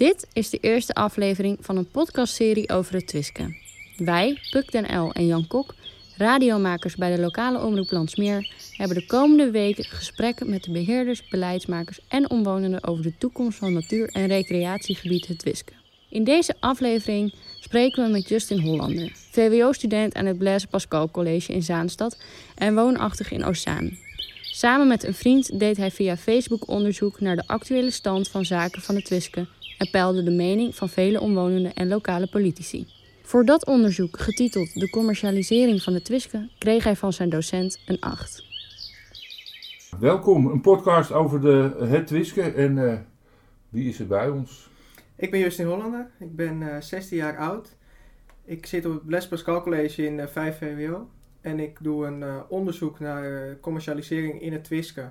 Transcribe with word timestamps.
Dit 0.00 0.26
is 0.32 0.50
de 0.50 0.58
eerste 0.60 0.94
aflevering 0.94 1.58
van 1.60 1.76
een 1.76 1.90
podcastserie 1.90 2.70
over 2.70 2.94
het 2.94 3.06
Twiske. 3.06 3.56
Wij, 3.96 4.38
Puk 4.50 4.72
den 4.72 5.00
L 5.00 5.10
en 5.12 5.26
Jan 5.26 5.46
Kok, 5.46 5.74
radiomakers 6.16 6.96
bij 6.96 7.16
de 7.16 7.22
lokale 7.22 7.62
omroep 7.62 7.90
Landsmeer, 7.90 8.52
hebben 8.76 8.96
de 8.96 9.06
komende 9.06 9.50
weken 9.50 9.84
gesprekken 9.84 10.50
met 10.50 10.64
de 10.64 10.70
beheerders, 10.70 11.28
beleidsmakers 11.28 12.00
en 12.08 12.30
omwonenden 12.30 12.84
over 12.84 13.02
de 13.02 13.18
toekomst 13.18 13.58
van 13.58 13.72
natuur- 13.72 14.08
en 14.08 14.26
recreatiegebied 14.26 15.26
het 15.26 15.38
Twiske. 15.38 15.72
In 16.08 16.24
deze 16.24 16.54
aflevering 16.60 17.34
spreken 17.58 18.04
we 18.04 18.10
met 18.10 18.28
Justin 18.28 18.60
Hollander, 18.60 19.12
VWO-student 19.30 20.14
aan 20.14 20.26
het 20.26 20.38
Blaise 20.38 20.66
Pascal 20.66 21.10
College 21.10 21.52
in 21.52 21.62
Zaanstad 21.62 22.20
en 22.54 22.74
woonachtig 22.74 23.30
in 23.30 23.44
Ozaan. 23.44 23.98
Samen 24.42 24.88
met 24.88 25.04
een 25.04 25.14
vriend 25.14 25.58
deed 25.58 25.76
hij 25.76 25.90
via 25.90 26.16
Facebook 26.16 26.68
onderzoek 26.68 27.20
naar 27.20 27.36
de 27.36 27.46
actuele 27.46 27.90
stand 27.90 28.28
van 28.28 28.44
zaken 28.44 28.82
van 28.82 28.94
het 28.94 29.04
Twiske 29.04 29.46
en 29.80 29.90
peilde 29.90 30.22
de 30.22 30.30
mening 30.30 30.74
van 30.74 30.88
vele 30.88 31.20
omwonenden 31.20 31.74
en 31.74 31.88
lokale 31.88 32.26
politici. 32.26 32.86
Voor 33.22 33.44
dat 33.44 33.66
onderzoek, 33.66 34.18
getiteld 34.18 34.80
De 34.80 34.90
commercialisering 34.90 35.82
van 35.82 35.94
het 35.94 36.04
Twiske, 36.04 36.48
kreeg 36.58 36.84
hij 36.84 36.96
van 36.96 37.12
zijn 37.12 37.30
docent 37.30 37.80
een 37.86 38.00
8. 38.00 38.44
Welkom, 39.98 40.46
een 40.46 40.60
podcast 40.60 41.12
over 41.12 41.40
de, 41.40 41.86
het 41.88 42.06
Twiske 42.06 42.42
en 42.42 42.90
eh, 42.90 42.98
wie 43.68 43.88
is 43.88 44.00
er 44.00 44.06
bij 44.06 44.28
ons? 44.28 44.68
Ik 45.16 45.30
ben 45.30 45.40
Justin 45.40 45.66
Hollander, 45.66 46.10
ik 46.18 46.36
ben 46.36 46.62
eh 46.62 46.80
16 46.80 47.16
jaar 47.16 47.38
oud. 47.38 47.76
Ik 48.44 48.66
zit 48.66 48.86
op 48.86 48.92
het 48.92 49.06
Blaise 49.06 49.28
Pascal 49.28 49.62
College 49.62 50.06
in 50.06 50.20
eh 50.20 50.26
5 50.26 50.58
VWO. 50.58 51.08
En 51.40 51.60
ik 51.60 51.78
doe 51.80 52.06
een 52.06 52.22
eh, 52.22 52.40
onderzoek 52.48 53.00
naar 53.00 53.48
eh, 53.48 53.54
commercialisering 53.60 54.40
in 54.42 54.52
het 54.52 54.64
Twiske. 54.64 55.10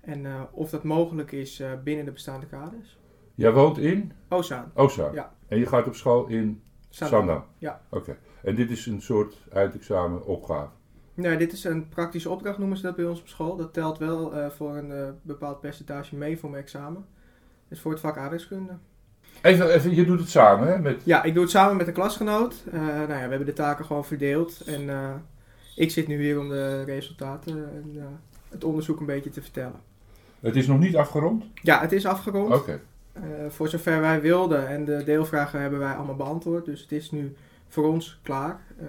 En 0.00 0.26
eh, 0.26 0.42
of 0.52 0.70
dat 0.70 0.84
mogelijk 0.84 1.32
is 1.32 1.60
eh, 1.60 1.70
binnen 1.84 2.04
de 2.04 2.10
bestaande 2.12 2.46
kaders. 2.46 2.98
Jij 3.40 3.52
woont 3.52 3.78
in 3.78 4.12
Ozaan. 4.28 4.72
Oza 4.74 5.10
Ja. 5.12 5.32
en 5.48 5.58
je 5.58 5.66
gaat 5.66 5.86
op 5.86 5.94
school 5.94 6.26
in 6.26 6.62
Zandam. 6.88 7.44
Ja. 7.58 7.80
Oké, 7.88 8.16
en 8.42 8.54
dit 8.54 8.70
is 8.70 8.86
een 8.86 9.02
soort 9.02 9.36
eindexamen 9.52 10.26
opgave. 10.26 10.70
Nee, 11.14 11.36
dit 11.36 11.52
is 11.52 11.64
een 11.64 11.88
praktische 11.88 12.30
opdracht 12.30 12.58
noemen 12.58 12.76
ze 12.76 12.82
dat 12.82 12.96
bij 12.96 13.04
ons 13.04 13.20
op 13.20 13.28
school. 13.28 13.56
Dat 13.56 13.72
telt 13.72 13.98
wel 13.98 14.34
eh, 14.34 14.50
voor 14.50 14.76
een 14.76 14.92
eh, 14.92 15.08
bepaald 15.22 15.60
percentage 15.60 16.16
mee 16.16 16.38
voor 16.38 16.50
mijn 16.50 16.62
examen. 16.62 17.06
Dus 17.68 17.80
voor 17.80 17.90
het 17.90 18.00
vak 18.00 18.16
aardrijkskunde. 18.16 18.72
Even, 19.42 19.70
even, 19.70 19.94
je 19.94 20.04
doet 20.04 20.20
het 20.20 20.28
samen 20.28 20.68
hè? 20.68 20.78
Met, 20.78 21.00
Ja, 21.04 21.22
ik 21.22 21.34
doe 21.34 21.42
het 21.42 21.52
samen 21.52 21.76
met 21.76 21.86
een 21.86 21.92
klasgenoot. 21.92 22.64
Eh, 22.72 22.80
nou 22.80 22.98
ja, 23.00 23.06
we 23.06 23.12
hebben 23.14 23.46
de 23.46 23.52
taken 23.52 23.84
gewoon 23.84 24.04
verdeeld. 24.04 24.60
En 24.60 24.90
ik 25.76 25.90
zit 25.90 26.06
nu 26.06 26.22
hier 26.22 26.38
om 26.38 26.48
de 26.48 26.82
resultaten 26.82 27.52
en 27.72 28.18
het 28.48 28.64
onderzoek 28.64 29.00
een 29.00 29.06
beetje 29.06 29.30
te 29.30 29.42
vertellen. 29.42 29.80
het 30.40 30.56
is 30.56 30.66
nog 30.66 30.78
niet 30.78 30.96
afgerond? 30.96 31.44
Ja, 31.54 31.80
het 31.80 31.92
is 31.92 32.06
afgerond. 32.06 32.54
Oké, 32.54 32.80
voor 33.48 33.68
zover 33.68 34.00
wij 34.00 34.20
wilden 34.20 34.68
en 34.68 34.84
de 34.84 35.02
deelvragen 35.04 35.60
hebben 35.60 35.78
wij 35.78 35.92
allemaal 35.94 36.16
beantwoord. 36.16 36.64
Dus 36.64 36.80
het 36.80 36.92
is 36.92 37.10
nu 37.10 37.36
voor 37.68 37.86
ons 37.88 38.20
klaar. 38.22 38.60
Eh, 38.80 38.86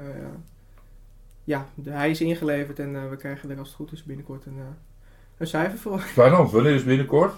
ja, 1.44 1.66
de, 1.76 1.90
hij 1.92 2.10
is 2.10 2.22
ingeleverd 2.22 2.80
en 2.80 2.96
eh, 2.96 3.10
we 3.10 3.16
krijgen 3.16 3.50
er 3.50 3.58
als 3.60 3.68
het 3.68 3.78
goed 3.78 3.92
is 3.92 4.04
binnenkort 4.04 4.46
een, 4.46 4.58
eh, 4.58 4.64
een 5.38 5.48
cijfer 5.48 5.78
voor. 5.80 6.00
spannend. 6.02 6.52
Wanneer 6.52 6.74
is 6.76 6.84
binnenkort? 6.84 7.34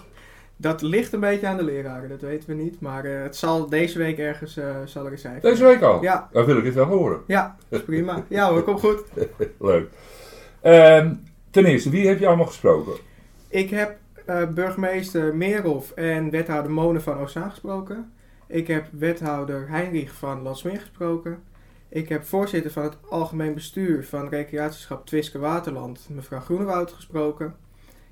Dat 0.56 0.82
ligt 0.82 1.12
een 1.12 1.20
beetje 1.20 1.46
aan 1.46 1.56
de 1.56 1.64
leraren, 1.64 2.08
dat 2.08 2.20
weten 2.20 2.48
we 2.48 2.62
niet. 2.62 2.80
Maar 2.80 3.04
eh, 3.04 3.22
het 3.22 3.36
zal 3.36 3.68
deze 3.68 3.98
week 3.98 4.18
ergens 4.18 4.56
eh, 4.56 4.76
zal 4.84 5.06
er 5.06 5.18
cijfer 5.18 5.50
Deze 5.50 5.64
week 5.64 5.82
al? 5.82 6.02
Ja, 6.02 6.28
Dan 6.32 6.44
wil 6.44 6.56
ik 6.56 6.64
het 6.64 6.74
wel 6.74 6.86
horen. 6.86 7.20
ja, 7.26 7.56
is 7.68 7.82
prima. 7.82 8.24
Ja 8.28 8.50
hoor, 8.50 8.62
komt 8.62 8.80
goed. 8.80 9.02
Leuk. 9.60 9.88
Ehm, 10.60 11.14
ten 11.50 11.64
eerste, 11.64 11.90
wie 11.90 12.06
heb 12.08 12.18
je 12.18 12.26
allemaal 12.26 12.46
gesproken? 12.46 12.92
Ik 13.48 13.70
heb 13.70 13.96
eh, 14.24 14.48
burgemeester 14.48 15.36
Meerhof 15.36 15.90
en 15.90 16.30
wethouder 16.30 16.72
Mone 16.72 17.00
van 17.00 17.18
Ozaan 17.18 17.50
gesproken. 17.50 18.12
Ik 18.46 18.66
heb 18.66 18.86
wethouder 18.92 19.68
Heinrich 19.68 20.14
van 20.14 20.42
Landsmeer 20.42 20.80
gesproken. 20.80 21.42
Ik 21.88 22.08
heb 22.08 22.24
voorzitter 22.24 22.70
van 22.70 22.82
het 22.82 22.96
algemeen 23.08 23.54
bestuur 23.54 24.04
van 24.04 24.28
recreatieschap 24.28 25.06
Twiske 25.06 25.38
Waterland, 25.38 26.06
mevrouw 26.10 26.40
Groenewoud, 26.40 26.92
gesproken. 26.92 27.54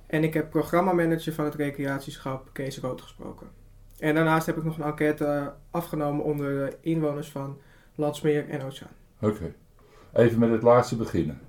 En 0.06 0.24
ik 0.24 0.34
heb 0.34 0.50
programmamanager 0.50 1.32
van 1.32 1.44
het 1.44 1.54
recreatieschap 1.54 2.48
Kees 2.52 2.78
Rood 2.78 3.00
gesproken. 3.00 3.46
En 3.98 4.14
daarnaast 4.14 4.46
heb 4.46 4.56
ik 4.56 4.64
nog 4.64 4.78
een 4.78 4.84
enquête 4.84 5.52
afgenomen 5.70 6.24
onder 6.24 6.48
de 6.48 6.76
inwoners 6.80 7.30
van 7.30 7.58
Landsmeer 7.94 8.48
en 8.48 8.62
Ozaan. 8.62 8.88
Oké. 9.20 9.54
Even 10.12 10.38
met 10.38 10.50
het 10.50 10.62
laatste 10.62 10.96
beginnen. 10.96 11.40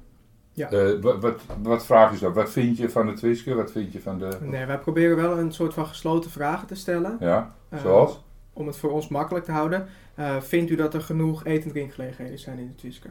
Ja. 0.55 0.69
Eh, 0.69 1.01
wat, 1.01 1.21
wat, 1.21 1.41
wat 1.61 1.85
vraag 1.85 2.11
is 2.13 2.19
dat? 2.19 2.33
Wat 2.33 2.51
vind 2.51 2.77
je 2.77 2.89
van 2.89 3.07
het 3.07 3.17
Twiske? 3.17 3.53
Wat 3.55 3.71
vind 3.71 3.93
je 3.93 4.01
van 4.01 4.19
de... 4.19 4.37
Nee, 4.41 4.65
wij 4.65 4.79
proberen 4.79 5.15
wel 5.15 5.37
een 5.39 5.51
soort 5.51 5.73
van 5.73 5.85
gesloten 5.85 6.31
vragen 6.31 6.67
te 6.67 6.75
stellen. 6.75 7.17
Ja, 7.19 7.55
Eh, 7.69 7.79
zoals? 7.81 8.23
om 8.53 8.67
het 8.67 8.77
voor 8.77 8.91
ons 8.91 9.07
makkelijk 9.07 9.45
te 9.45 9.51
houden, 9.51 9.87
eh, 10.15 10.41
vindt 10.41 10.71
u 10.71 10.75
dat 10.75 10.93
er 10.93 11.01
genoeg 11.01 11.45
eet- 11.45 11.63
en 11.63 11.69
drinkgelegenheden 11.71 12.39
zijn 12.39 12.57
in 12.59 12.67
het 12.67 12.77
Twiske? 12.77 13.09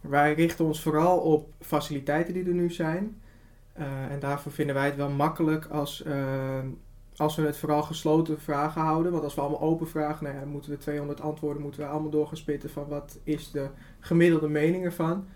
Wij 0.00 0.34
richten 0.34 0.64
ons 0.64 0.82
vooral 0.82 1.18
op 1.18 1.48
faciliteiten 1.60 2.34
die 2.34 2.44
er 2.44 2.54
nu 2.54 2.70
zijn. 2.70 3.20
En 4.10 4.18
daarvoor 4.20 4.52
vinden 4.52 4.74
wij 4.74 4.84
het 4.86 4.96
wel 4.96 5.08
makkelijk 5.08 5.66
als, 5.66 6.04
als 7.16 7.36
we 7.36 7.42
het 7.42 7.56
vooral 7.56 7.82
gesloten 7.82 8.40
vragen 8.40 8.80
houden. 8.82 9.12
Want 9.12 9.24
als 9.24 9.34
we 9.34 9.40
allemaal 9.40 9.60
open 9.60 9.88
vragen, 9.88 10.24
nou 10.24 10.36
ja, 10.38 10.44
moeten 10.44 10.70
we 10.70 10.76
200 10.76 11.20
antwoorden 11.20 11.62
moeten 11.62 11.80
we 11.80 11.86
allemaal 11.86 12.10
door 12.10 12.26
gaan 12.26 12.36
spitten 12.36 12.70
van 12.70 12.88
wat 12.88 13.18
is 13.22 13.50
de 13.50 13.66
gemiddelde 14.00 14.48
mening 14.48 14.84
ervan. 14.84 15.26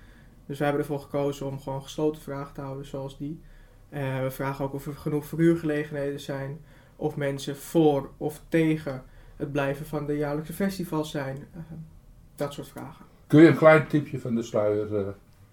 Dus 0.46 0.58
wij 0.58 0.68
hebben 0.68 0.86
ervoor 0.86 1.02
gekozen 1.02 1.46
om 1.46 1.60
gewoon 1.60 1.82
gesloten 1.82 2.22
vragen 2.22 2.54
te 2.54 2.60
houden 2.60 2.86
zoals 2.86 3.18
die. 3.18 3.40
Eh, 3.88 4.22
we 4.22 4.30
vragen 4.30 4.64
ook 4.64 4.72
of 4.72 4.86
er 4.86 4.94
genoeg 4.94 5.26
verhuurgelegenheden 5.26 6.20
zijn. 6.20 6.60
Of 6.96 7.16
mensen 7.16 7.56
voor 7.56 8.10
of 8.16 8.40
tegen 8.48 9.02
het 9.36 9.52
blijven 9.52 9.86
van 9.86 10.06
de 10.06 10.16
jaarlijkse 10.16 10.52
festivals 10.52 11.10
zijn. 11.10 11.36
Eh, 11.36 11.60
dat 12.34 12.52
soort 12.52 12.68
vragen. 12.68 13.04
Kun 13.26 13.40
je 13.40 13.48
een 13.48 13.56
klein 13.56 13.86
tipje 13.86 14.20
van 14.20 14.34
de 14.34 14.42
sluier 14.42 14.98
eh, 14.98 15.06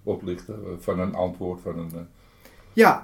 oplichten? 0.03 0.81
van 0.81 0.99
een 0.99 1.15
antwoord 1.15 1.61
van 1.61 1.77
een... 1.77 2.07
Ja, 2.73 3.01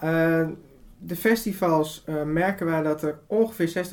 de 0.97 1.15
festivals 1.15 2.03
merken 2.25 2.65
wij 2.65 2.83
dat 2.83 3.01
er 3.01 3.19
ongeveer 3.25 3.87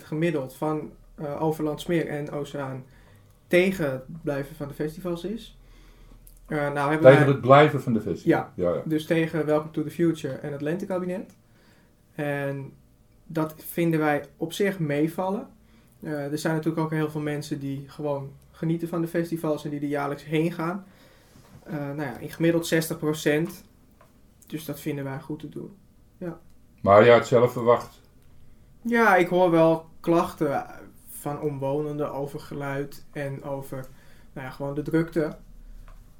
60% 0.00 0.04
gemiddeld 0.04 0.54
van 0.54 0.90
Overlandsmeer 1.38 2.06
en 2.06 2.30
Oceaan 2.30 2.84
tegen 3.46 3.90
het 3.90 4.22
blijven 4.22 4.56
van 4.56 4.68
de 4.68 4.74
festivals 4.74 5.24
is. 5.24 5.58
Eh, 6.50 6.72
nou 6.72 6.90
hebben 6.90 7.10
tegen 7.10 7.24
wij, 7.24 7.32
het 7.32 7.40
blijven 7.40 7.82
van 7.82 7.92
de 7.92 8.00
festival? 8.00 8.38
Ja. 8.38 8.52
ja, 8.54 8.74
ja. 8.74 8.82
dus 8.84 9.06
tegen 9.06 9.46
Welcome 9.46 9.70
to 9.70 9.82
the 9.82 9.90
Future 9.90 10.34
en 10.34 10.52
het 10.52 10.60
Lentekabinet. 10.60 11.36
En 12.14 12.72
dat 13.26 13.54
vinden 13.56 14.00
wij 14.00 14.24
op 14.36 14.52
zich 14.52 14.78
meevallen. 14.78 15.48
Eh, 16.02 16.32
er 16.32 16.38
zijn 16.38 16.54
natuurlijk 16.54 16.82
ook 16.82 16.90
heel 16.90 17.10
veel 17.10 17.20
mensen 17.20 17.60
die 17.60 17.84
gewoon 17.88 18.32
genieten 18.50 18.88
van 18.88 19.00
de 19.00 19.08
festivals 19.08 19.64
en 19.64 19.70
die 19.70 19.80
er 19.80 19.86
jaarlijks 19.86 20.24
heen 20.24 20.52
gaan. 20.52 20.84
Eh, 21.62 21.74
nou 21.74 22.02
ja, 22.02 22.18
in 22.18 22.30
gemiddeld 22.30 22.66
60%. 22.66 23.64
Dus 24.46 24.64
dat 24.64 24.80
vinden 24.80 25.04
wij 25.04 25.20
goed 25.20 25.38
te 25.38 25.48
doen. 25.48 25.76
Maar 26.80 27.04
je 27.04 27.10
had 27.10 27.26
zelf 27.26 27.52
verwacht. 27.52 28.00
Ja, 28.82 29.16
ik 29.16 29.28
hoor 29.28 29.50
wel 29.50 29.86
klachten 30.00 30.66
van 31.08 31.40
omwonenden 31.40 32.12
over 32.12 32.40
geluid 32.40 33.04
en 33.12 33.44
over 33.44 33.86
nou 34.32 34.46
ja, 34.46 34.52
gewoon 34.52 34.74
de 34.74 34.82
drukte. 34.82 35.36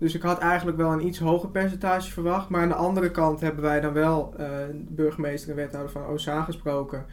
Dus 0.00 0.14
ik 0.14 0.22
had 0.22 0.38
eigenlijk 0.38 0.76
wel 0.76 0.92
een 0.92 1.06
iets 1.06 1.18
hoger 1.18 1.48
percentage 1.48 2.10
verwacht. 2.10 2.48
Maar 2.48 2.62
aan 2.62 2.68
de 2.68 2.74
andere 2.74 3.10
kant 3.10 3.40
hebben 3.40 3.62
wij 3.62 3.80
dan 3.80 3.92
wel 3.92 4.34
de 4.36 4.84
burgemeester 4.88 5.50
en 5.50 5.56
wethouder 5.56 5.92
van 5.92 6.04
Ozaan 6.04 6.44
gesproken. 6.44 7.06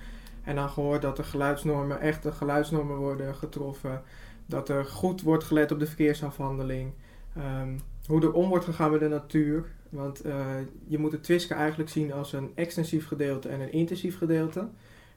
En 0.44 0.56
dan 0.56 0.70
gehoord 0.70 1.02
dat 1.02 1.16
de 1.16 1.24
geluidsnormen, 1.24 2.00
echte 2.00 2.31
geluidsnormen 2.31 2.97
worden 2.97 3.36
getroffen. 3.36 4.02
Dat 4.46 4.70
er 4.70 4.86
goed 4.86 5.22
wordt 5.22 5.44
gelet 5.44 5.72
op 5.72 5.80
de 5.80 5.86
verkeersafhandeling. 5.86 6.92
Ehm, 7.36 7.78
hoe 8.06 8.22
er 8.22 8.34
om 8.34 8.50
wordt 8.50 8.66
gegaan 8.66 8.92
met 8.92 9.00
de 9.00 9.08
natuur. 9.08 9.66
Want 9.90 10.22
eh, 10.22 10.46
je 10.88 10.97
moet 10.97 11.12
het 11.12 11.24
Twiske 11.24 11.53
eigenlijk 11.53 11.90
zien 11.90 12.14
als 12.14 12.34
een 12.34 12.52
extensief 12.56 13.08
gedeelte 13.08 13.50
en 13.50 13.59
een 13.59 13.72
intensief 13.72 14.18
gedeelte. 14.18 14.68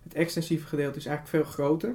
Het 0.03 0.15
extensieve 0.15 0.67
gedeelte 0.67 0.99
is 0.99 1.07
eigenlijk 1.07 1.45
veel 1.45 1.53
groter. 1.53 1.95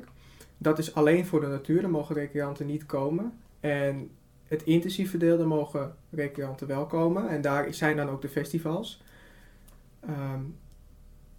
Dat 0.58 0.80
is 0.80 0.94
alleen 0.94 1.26
voor 1.26 1.42
de 1.42 1.48
natuur, 1.48 1.82
daar 1.82 1.90
mogen 1.90 2.16
recreanten 2.16 2.66
niet 2.66 2.86
komen. 2.86 3.34
En 3.60 4.10
het 4.56 4.64
intensieve 4.64 5.18
deel, 5.18 5.38
daar 5.38 5.48
mogen 5.48 5.96
recreanten 6.10 6.68
wel 6.68 6.86
komen. 6.86 7.30
En 7.30 7.42
daar 7.42 7.74
zijn 7.74 7.98
dan 7.98 8.10
ook 8.10 8.22
de 8.22 8.30
festivals. 8.30 9.04
Ehm, 10.00 10.42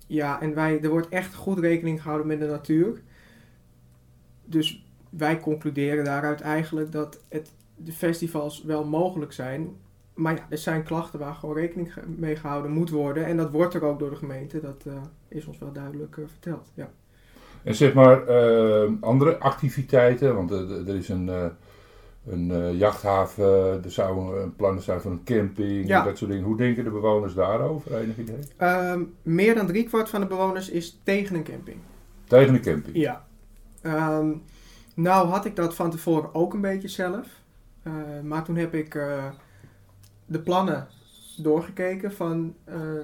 ja, 0.06 0.40
en 0.40 0.54
wij, 0.54 0.80
er 0.82 0.90
wordt 0.90 1.08
echt 1.08 1.34
goed 1.34 1.58
rekening 1.58 2.02
gehouden 2.02 2.26
met 2.26 2.40
de 2.40 2.46
natuur. 2.46 3.02
Dus 4.44 4.84
wij 5.10 5.40
concluderen 5.40 6.04
daaruit 6.04 6.40
eigenlijk 6.40 6.92
dat 6.92 7.20
het, 7.28 7.52
de 7.76 7.92
festivals 7.92 8.62
wel 8.62 8.84
mogelijk 8.84 9.32
zijn. 9.32 9.76
Maar 10.14 10.34
ja, 10.34 10.46
er 10.48 10.58
zijn 10.58 10.82
klachten 10.82 11.18
waar 11.18 11.34
gewoon 11.34 11.54
rekening 11.54 11.92
mee 12.16 12.36
gehouden 12.36 12.70
moet 12.70 12.90
worden. 12.90 13.24
En 13.24 13.36
dat 13.36 13.50
wordt 13.50 13.74
er 13.74 13.84
ook 13.84 13.98
door 13.98 14.10
de 14.10 14.16
gemeente. 14.16 14.60
Dat 14.60 14.84
eh, 14.86 15.02
is 15.28 15.46
ons 15.46 15.58
wel 15.58 15.72
duidelijk 15.72 16.16
eh, 16.16 16.24
verteld. 16.26 16.72
Ja. 16.74 16.90
En 17.66 17.74
zeg 17.74 17.94
maar 17.94 18.26
eh, 18.26 18.90
andere 19.00 19.38
activiteiten, 19.38 20.34
want 20.34 20.50
er 20.50 20.96
is 20.96 21.08
een, 21.08 21.28
eh, 21.28 21.46
een 22.28 22.50
eh, 22.50 22.78
jachthaven, 22.78 23.84
er 23.84 23.90
zouden 23.90 24.56
plannen 24.56 24.82
zijn 24.82 25.00
van 25.00 25.12
een 25.12 25.24
camping, 25.24 25.86
Ja. 25.86 26.02
dat 26.04 26.18
soort 26.18 26.30
dingen. 26.30 26.44
Hoe 26.44 26.56
denken 26.56 26.84
de 26.84 26.90
bewoners 26.90 27.34
daarover, 27.34 27.96
enig 27.96 28.18
idee? 28.18 28.38
Ehm, 28.56 29.02
meer 29.22 29.54
dan 29.54 29.66
driekwart 29.66 30.08
van 30.08 30.20
de 30.20 30.26
bewoners 30.26 30.68
is 30.68 31.00
tegen 31.02 31.36
een 31.36 31.44
camping. 31.44 31.76
Tegen 32.24 32.54
een 32.54 32.60
camping? 32.62 32.96
Ja. 32.96 33.26
Ehm, 33.82 34.32
nou 34.94 35.28
had 35.28 35.44
ik 35.44 35.56
dat 35.56 35.74
van 35.74 35.90
tevoren 35.90 36.34
ook 36.34 36.54
een 36.54 36.60
beetje 36.60 36.88
zelf. 36.88 37.26
Eh, 37.82 37.92
maar 38.22 38.44
toen 38.44 38.56
heb 38.56 38.74
ik 38.74 38.94
eh, 38.94 39.24
de 40.26 40.40
plannen 40.40 40.88
doorgekeken 41.36 42.12
van 42.12 42.54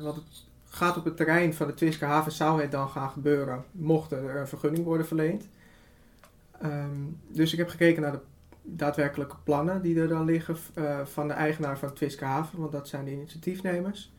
wat 0.01 0.15
het 0.15 0.25
gaat 0.69 0.97
op 0.97 1.05
het 1.05 1.17
terrein 1.17 1.55
van 1.55 1.67
de 1.67 1.75
Twiske 1.75 2.05
haven 2.05 2.33
zou 2.33 2.61
het 2.61 2.71
dan 2.71 2.89
gaan 2.89 3.11
gebeuren 3.11 3.65
mocht 3.71 4.13
er 4.13 4.37
een 4.37 4.49
vergunning 4.49 4.85
worden 4.85 5.07
verleend. 5.07 5.49
Ehm, 6.61 6.97
dus 7.29 7.53
ik 7.53 7.59
heb 7.59 7.69
gekeken 7.69 8.03
naar 8.03 8.13
de 8.13 8.21
daadwerkelijke 8.63 9.37
plannen 9.45 9.83
die 9.83 10.01
er 10.01 10.09
dan 10.09 10.25
liggen 10.25 10.57
van 11.05 11.29
de 11.29 11.35
eigenaar 11.35 11.79
van 11.79 11.93
Twiske 11.93 12.25
haven, 12.25 12.59
want 12.59 12.73
dat 12.73 12.89
zijn 12.89 13.05
de 13.05 13.13
initiatiefnemers. 13.13 14.13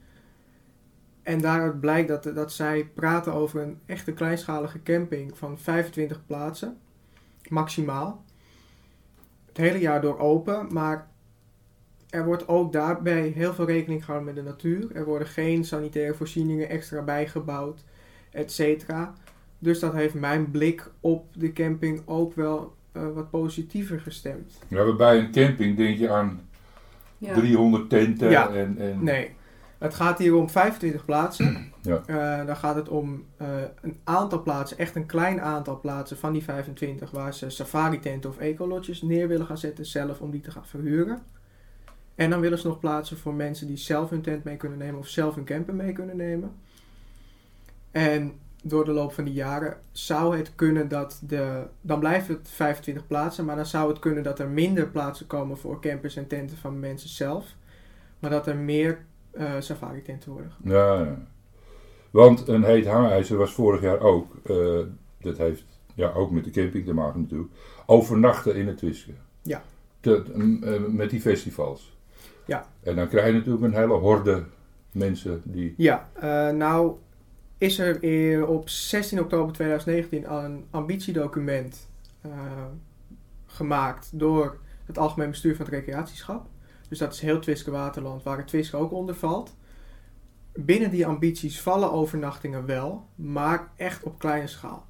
En 1.22 1.42
daaruit 1.42 1.80
blijkt 1.80 2.08
dat, 2.08 2.24
dat 2.24 2.52
zij 2.52 2.86
praten 2.94 3.34
over 3.34 3.62
een 3.62 3.80
echte 3.86 4.14
kleinschalige 4.14 4.84
camping 4.84 5.38
van 5.38 5.58
25 5.58 6.26
plaatsen, 6.26 6.78
maximaal. 7.50 8.24
Het 9.46 9.58
hele 9.58 9.80
jaar 9.80 10.02
door 10.02 10.20
open, 10.20 10.74
maar 10.74 11.08
er 12.10 12.26
wordt 12.26 12.48
ook 12.48 12.74
daarbij 12.74 13.28
heel 13.28 13.54
veel 13.54 13.66
rekening 13.66 14.06
gehouden 14.06 14.34
met 14.34 14.44
de 14.44 14.50
natuur. 14.50 14.96
Er 14.96 15.06
worden 15.06 15.28
geen 15.28 15.66
sanitaire 15.66 16.14
voorzieningen 16.14 16.70
extra 16.70 17.02
bijgebouwd, 17.02 17.84
etc. 18.32 18.86
Dus 19.60 19.80
dat 19.80 19.94
heeft 19.94 20.14
mijn 20.14 20.52
blik 20.52 20.92
op 21.00 21.26
de 21.34 21.54
camping 21.54 22.02
ook 22.06 22.34
wel 22.34 22.76
uh, 22.94 23.14
wat 23.14 23.30
positiever 23.30 24.00
gestemd. 24.00 24.60
Ja, 24.68 24.96
bij 24.96 25.20
een 25.20 25.32
camping 25.32 25.78
denk 25.78 25.98
je 25.98 26.10
aan 26.10 26.42
ja. 27.18 27.34
300 27.34 27.90
tenten 27.90 28.30
ja. 28.30 28.50
en, 28.50 28.78
en... 28.78 29.04
Nee, 29.04 29.36
het 29.78 29.94
gaat 29.94 30.18
hier 30.18 30.36
om 30.36 30.50
25 30.50 31.06
plaatsen. 31.06 31.52
Ja. 31.84 32.02
Uh, 32.08 32.46
dan 32.46 32.56
gaat 32.56 32.76
het 32.76 32.90
om 32.90 33.26
uh, 33.42 33.48
een 33.82 33.98
aantal 34.04 34.42
plaatsen, 34.42 34.78
echt 34.78 34.96
een 34.96 35.06
klein 35.06 35.42
aantal 35.42 35.80
plaatsen 35.80 36.18
van 36.18 36.34
die 36.34 36.44
25, 36.44 37.12
waar 37.12 37.34
ze 37.34 37.50
safari-tenten 37.50 38.30
of 38.30 38.38
ecolodges 38.38 39.02
neer 39.02 39.28
willen 39.28 39.46
gaan 39.46 39.58
zetten, 39.58 39.86
zelf 39.86 40.20
om 40.22 40.32
die 40.32 40.42
te 40.42 40.52
gaan 40.52 40.66
verhuren. 40.66 41.22
En 42.16 42.30
dan 42.30 42.40
willen 42.40 42.60
ze 42.60 42.68
nog 42.68 42.80
plaatsen 42.80 43.18
voor 43.18 43.34
mensen 43.34 43.68
die 43.68 43.78
zelf 43.78 44.10
hun 44.10 44.22
tent 44.22 44.44
mee 44.44 44.58
kunnen 44.58 44.78
nemen 44.78 45.00
of 45.00 45.08
zelf 45.08 45.36
hun 45.36 45.46
camper 45.46 45.74
mee 45.74 45.92
kunnen 45.92 46.18
nemen. 46.18 46.52
En 47.92 48.34
door 48.66 48.86
de 48.86 48.92
loop 48.92 49.14
van 49.14 49.24
die 49.24 49.34
jaren 49.34 49.78
zou 49.92 50.38
het 50.38 50.56
kunnen 50.56 50.88
dat 50.88 51.22
de. 51.28 51.64
Dan 51.82 52.00
blijft 52.00 52.28
het 52.28 52.50
25 52.50 53.08
plaatsen, 53.08 53.46
maar 53.46 53.56
dan 53.56 53.66
zou 53.66 53.90
het 53.90 54.00
kunnen 54.00 54.24
dat 54.24 54.40
er 54.40 54.48
minder 54.48 54.88
plaatsen 54.88 55.28
komen 55.28 55.58
voor 55.58 55.82
campers 55.82 56.16
en 56.16 56.28
tenten 56.28 56.58
van 56.58 56.80
mensen 56.80 57.10
zelf. 57.10 57.56
Maar 58.20 58.30
dat 58.30 58.48
er 58.48 58.56
meer 58.56 59.06
uh, 59.34 59.52
safari 59.60 60.02
tenten 60.02 60.32
worden. 60.32 60.52
Ja, 60.64 61.00
ja, 61.00 61.18
want 62.12 62.48
een 62.48 62.64
heet 62.64 62.86
hangijzer 62.86 63.38
was 63.38 63.54
vorig 63.54 63.82
jaar 63.82 64.00
ook, 64.00 64.36
uh, 64.46 64.80
dat 65.22 65.38
heeft 65.38 65.66
ja, 65.96 66.12
ook 66.12 66.32
met 66.32 66.44
de 66.44 66.50
camping 66.50 66.86
te 66.86 66.94
maken 66.94 67.22
natuurlijk, 67.22 67.52
overnachten 67.86 68.56
in 68.56 68.68
het 68.68 68.78
Twiske. 68.78 69.12
Ja. 69.42 69.64
Te, 70.00 70.24
uh, 70.36 70.88
met 70.88 71.10
die 71.10 71.22
festivals. 71.22 71.98
Ja. 72.46 72.68
En 72.84 72.96
dan 72.96 73.08
krijg 73.08 73.28
je 73.28 73.34
natuurlijk 73.34 73.64
een 73.64 73.80
hele 73.80 73.94
horde 73.94 74.44
mensen 74.92 75.42
die... 75.44 75.74
Ja, 75.78 76.10
nou 76.52 76.96
is 77.64 77.80
er 77.80 78.48
op 78.48 78.70
16 78.70 79.20
oktober 79.20 79.54
2019 79.54 80.28
al 80.28 80.44
een 80.44 80.66
ambitiedocument 80.72 81.90
gemaakt 83.46 84.10
door 84.14 84.58
het 84.86 84.98
Algemeen 84.98 85.30
Bestuur 85.30 85.56
van 85.56 85.66
het 85.66 85.74
Recreatieschap. 85.74 86.48
Dus 86.90 86.98
dat 86.98 87.14
is 87.14 87.20
heel 87.20 87.40
Twiske 87.40 87.72
Waterland, 87.72 88.24
waar 88.24 88.38
het 88.38 88.48
Twiske 88.48 88.78
ook 88.78 88.92
onder 88.92 89.16
valt. 89.16 89.56
Binnen 90.54 90.90
die 90.90 91.06
ambities 91.06 91.62
vallen 91.62 91.92
overnachtingen 91.92 92.66
wel, 92.66 93.08
maar 93.16 93.72
echt 93.76 94.04
op 94.04 94.20
kleine 94.20 94.48
schaal. 94.48 94.86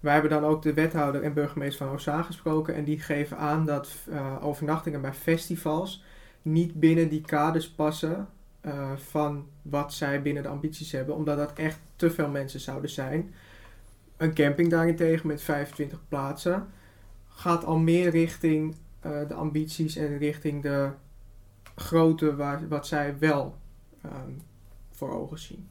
Wij 0.00 0.12
hebben 0.12 0.30
dan 0.30 0.44
ook 0.44 0.62
de 0.62 0.74
wethouder 0.74 1.22
en 1.22 1.34
burgemeester 1.34 1.86
van 1.86 1.94
Oostzaan 1.94 2.24
gesproken 2.24 2.74
en 2.74 2.84
die 2.84 3.00
geven 3.00 3.38
aan 3.38 3.66
dat 3.66 3.88
uh, 4.08 4.36
overnachtingen 4.40 5.00
bij 5.00 5.14
festivals 5.14 6.04
niet 6.42 6.74
binnen 6.80 7.08
die 7.08 7.20
kaders 7.20 7.70
passen 7.70 8.28
uh, 8.66 8.90
van 8.96 9.46
wat 9.62 9.92
zij 9.92 10.22
binnen 10.22 10.42
de 10.42 10.48
ambities 10.48 10.92
hebben, 10.92 11.14
omdat 11.14 11.36
dat 11.36 11.52
echt 11.52 11.78
te 11.96 12.10
veel 12.10 12.28
mensen 12.28 12.60
zouden 12.60 12.90
zijn. 12.90 13.34
Een 14.16 14.34
camping 14.34 14.70
daarentegen 14.70 15.26
met 15.26 15.42
25 15.42 15.98
plaatsen 16.08 16.66
gaat 17.28 17.64
al 17.64 17.78
meer 17.78 18.10
richting 18.10 18.74
uh, 19.06 19.28
de 19.28 19.34
ambities 19.34 19.96
en 19.96 20.18
richting 20.18 20.62
de 20.62 20.90
grootte 21.74 22.36
waar, 22.36 22.68
wat 22.68 22.86
zij 22.86 23.18
wel 23.18 23.56
um, 24.04 24.40
voor 24.90 25.10
ogen 25.10 25.38
zien. 25.38 25.68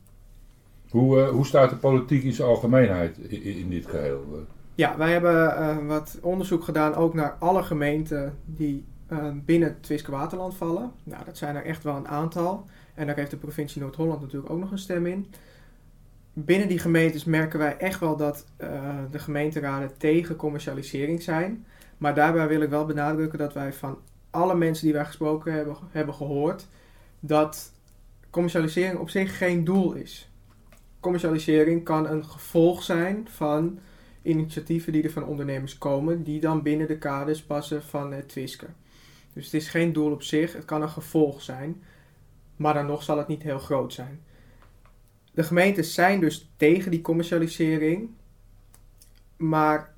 Hoe, 0.89 1.17
uh, 1.17 1.29
hoe 1.29 1.45
staat 1.45 1.69
de 1.69 1.75
politiek 1.75 2.23
in 2.23 2.33
zijn 2.33 2.47
algemeenheid 2.47 3.17
in, 3.17 3.43
in 3.43 3.69
dit 3.69 3.85
geheel? 3.85 4.45
Ja, 4.75 4.97
wij 4.97 5.11
hebben 5.11 5.88
wat 5.88 6.19
onderzoek 6.21 6.63
gedaan 6.63 6.95
ook 6.95 7.13
naar 7.13 7.35
alle 7.39 7.63
gemeenten 7.63 8.38
die 8.45 8.85
binnen 9.45 9.69
het 9.69 9.83
Twiske 9.83 10.11
Waterland 10.11 10.55
vallen. 10.55 10.91
Nou, 11.03 11.25
dat 11.25 11.38
zijn 11.38 11.55
er 11.55 11.65
echt 11.65 11.83
wel 11.83 11.95
een 11.95 12.07
aantal. 12.07 12.65
En 13.01 13.07
daar 13.07 13.15
heeft 13.15 13.31
de 13.31 13.38
provincie 13.38 13.81
Noord-Holland 13.81 14.21
natuurlijk 14.21 14.51
ook 14.51 14.59
nog 14.59 14.71
een 14.71 14.77
stem 14.77 15.06
in. 15.06 15.27
Binnen 16.33 16.68
die 16.68 16.80
gemeentes 16.80 17.24
merken 17.24 17.59
wij 17.59 17.77
echt 17.77 18.00
wel 18.00 18.18
dat 18.18 18.45
uh, 18.57 18.98
de 19.12 19.19
gemeenteraden 19.19 19.98
tegen 19.98 20.36
commercialisering 20.36 21.21
zijn. 21.21 21.65
Maar 21.98 22.15
daarbij 22.15 22.48
wil 22.48 22.62
ik 22.62 22.69
wel 22.69 22.86
benadrukken 22.86 23.39
dat 23.39 23.53
wij 23.53 23.74
van 23.74 23.98
alle 24.30 24.56
mensen 24.56 24.86
die 24.86 24.94
wij 24.94 25.06
gesproken 25.06 25.53
hebben, 25.53 25.75
hebben 25.92 26.15
gehoord 26.15 26.68
dat 27.19 27.71
commercialisering 28.30 29.00
op 29.00 29.09
zich 29.09 29.38
geen 29.38 29.63
doel 29.63 29.94
is. 29.94 30.31
Commercialisering 31.00 31.83
kan 31.83 32.07
een 32.07 32.25
gevolg 32.25 32.83
zijn 32.83 33.27
van 33.30 33.80
initiatieven 34.21 34.94
die 34.94 35.03
er 35.03 35.12
van 35.12 35.25
ondernemers 35.25 35.77
komen, 35.77 36.24
die 36.24 36.39
dan 36.39 36.62
binnen 36.62 36.88
de 36.88 36.98
kaders 36.98 37.44
passen 37.44 37.83
van 37.83 38.13
het 38.13 38.30
Twiske. 38.30 38.68
Dus 39.33 39.45
het 39.45 39.53
is 39.53 39.68
geen 39.68 39.94
doel 39.94 40.12
op 40.12 40.24
zich, 40.24 40.53
het 40.53 40.65
kan 40.65 40.81
een 40.81 40.89
gevolg 40.89 41.42
zijn, 41.42 41.81
maar 42.61 42.73
dan 42.73 42.85
nog 42.85 43.03
zal 43.03 43.17
het 43.17 43.27
niet 43.27 43.43
heel 43.43 43.59
groot 43.59 43.93
zijn. 43.93 44.21
De 45.31 45.43
gemeentes 45.43 45.93
zijn 45.93 46.19
dus 46.19 46.51
tegen 46.57 46.91
die 46.91 47.01
commercialisering, 47.01 48.09
maar 49.37 49.93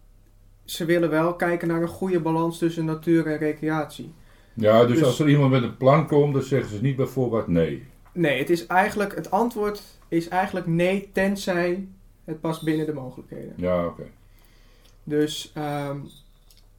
ze 0.66 0.86
willen 0.86 1.10
wel 1.10 1.36
kijken 1.36 1.68
naar 1.68 1.82
een 1.82 1.88
goede 1.88 2.20
balans 2.20 2.58
tussen 2.58 2.86
natuur 2.86 3.28
en 3.28 3.38
recreatie. 3.38 4.14
Ja, 4.54 4.86
dus, 4.86 4.98
dus, 4.98 5.06
als 5.06 5.20
er 5.20 5.30
iemand 5.30 5.52
met 5.52 5.64
een 5.64 5.78
plan 5.78 6.08
komt, 6.08 6.34
dan 6.34 6.44
zeggen 6.44 6.76
ze 6.76 6.82
niet 6.82 6.96
bijvoorbeeld 6.96 7.48
nee. 7.48 7.88
Nee, 8.14 8.40
het 8.40 8.50
is 8.50 8.68
eigenlijk, 8.68 9.16
het 9.16 9.32
antwoord 9.32 9.84
is 10.08 10.28
eigenlijk 10.28 10.66
nee, 10.66 11.10
tenzij 11.14 11.88
het 12.24 12.42
past 12.42 12.64
binnen 12.64 12.86
de 12.86 12.94
mogelijkheden. 12.94 13.54
Ja, 13.56 13.86
oké. 13.86 13.88
Okay. 13.88 14.12
Dus 15.04 15.54
um, 15.58 16.10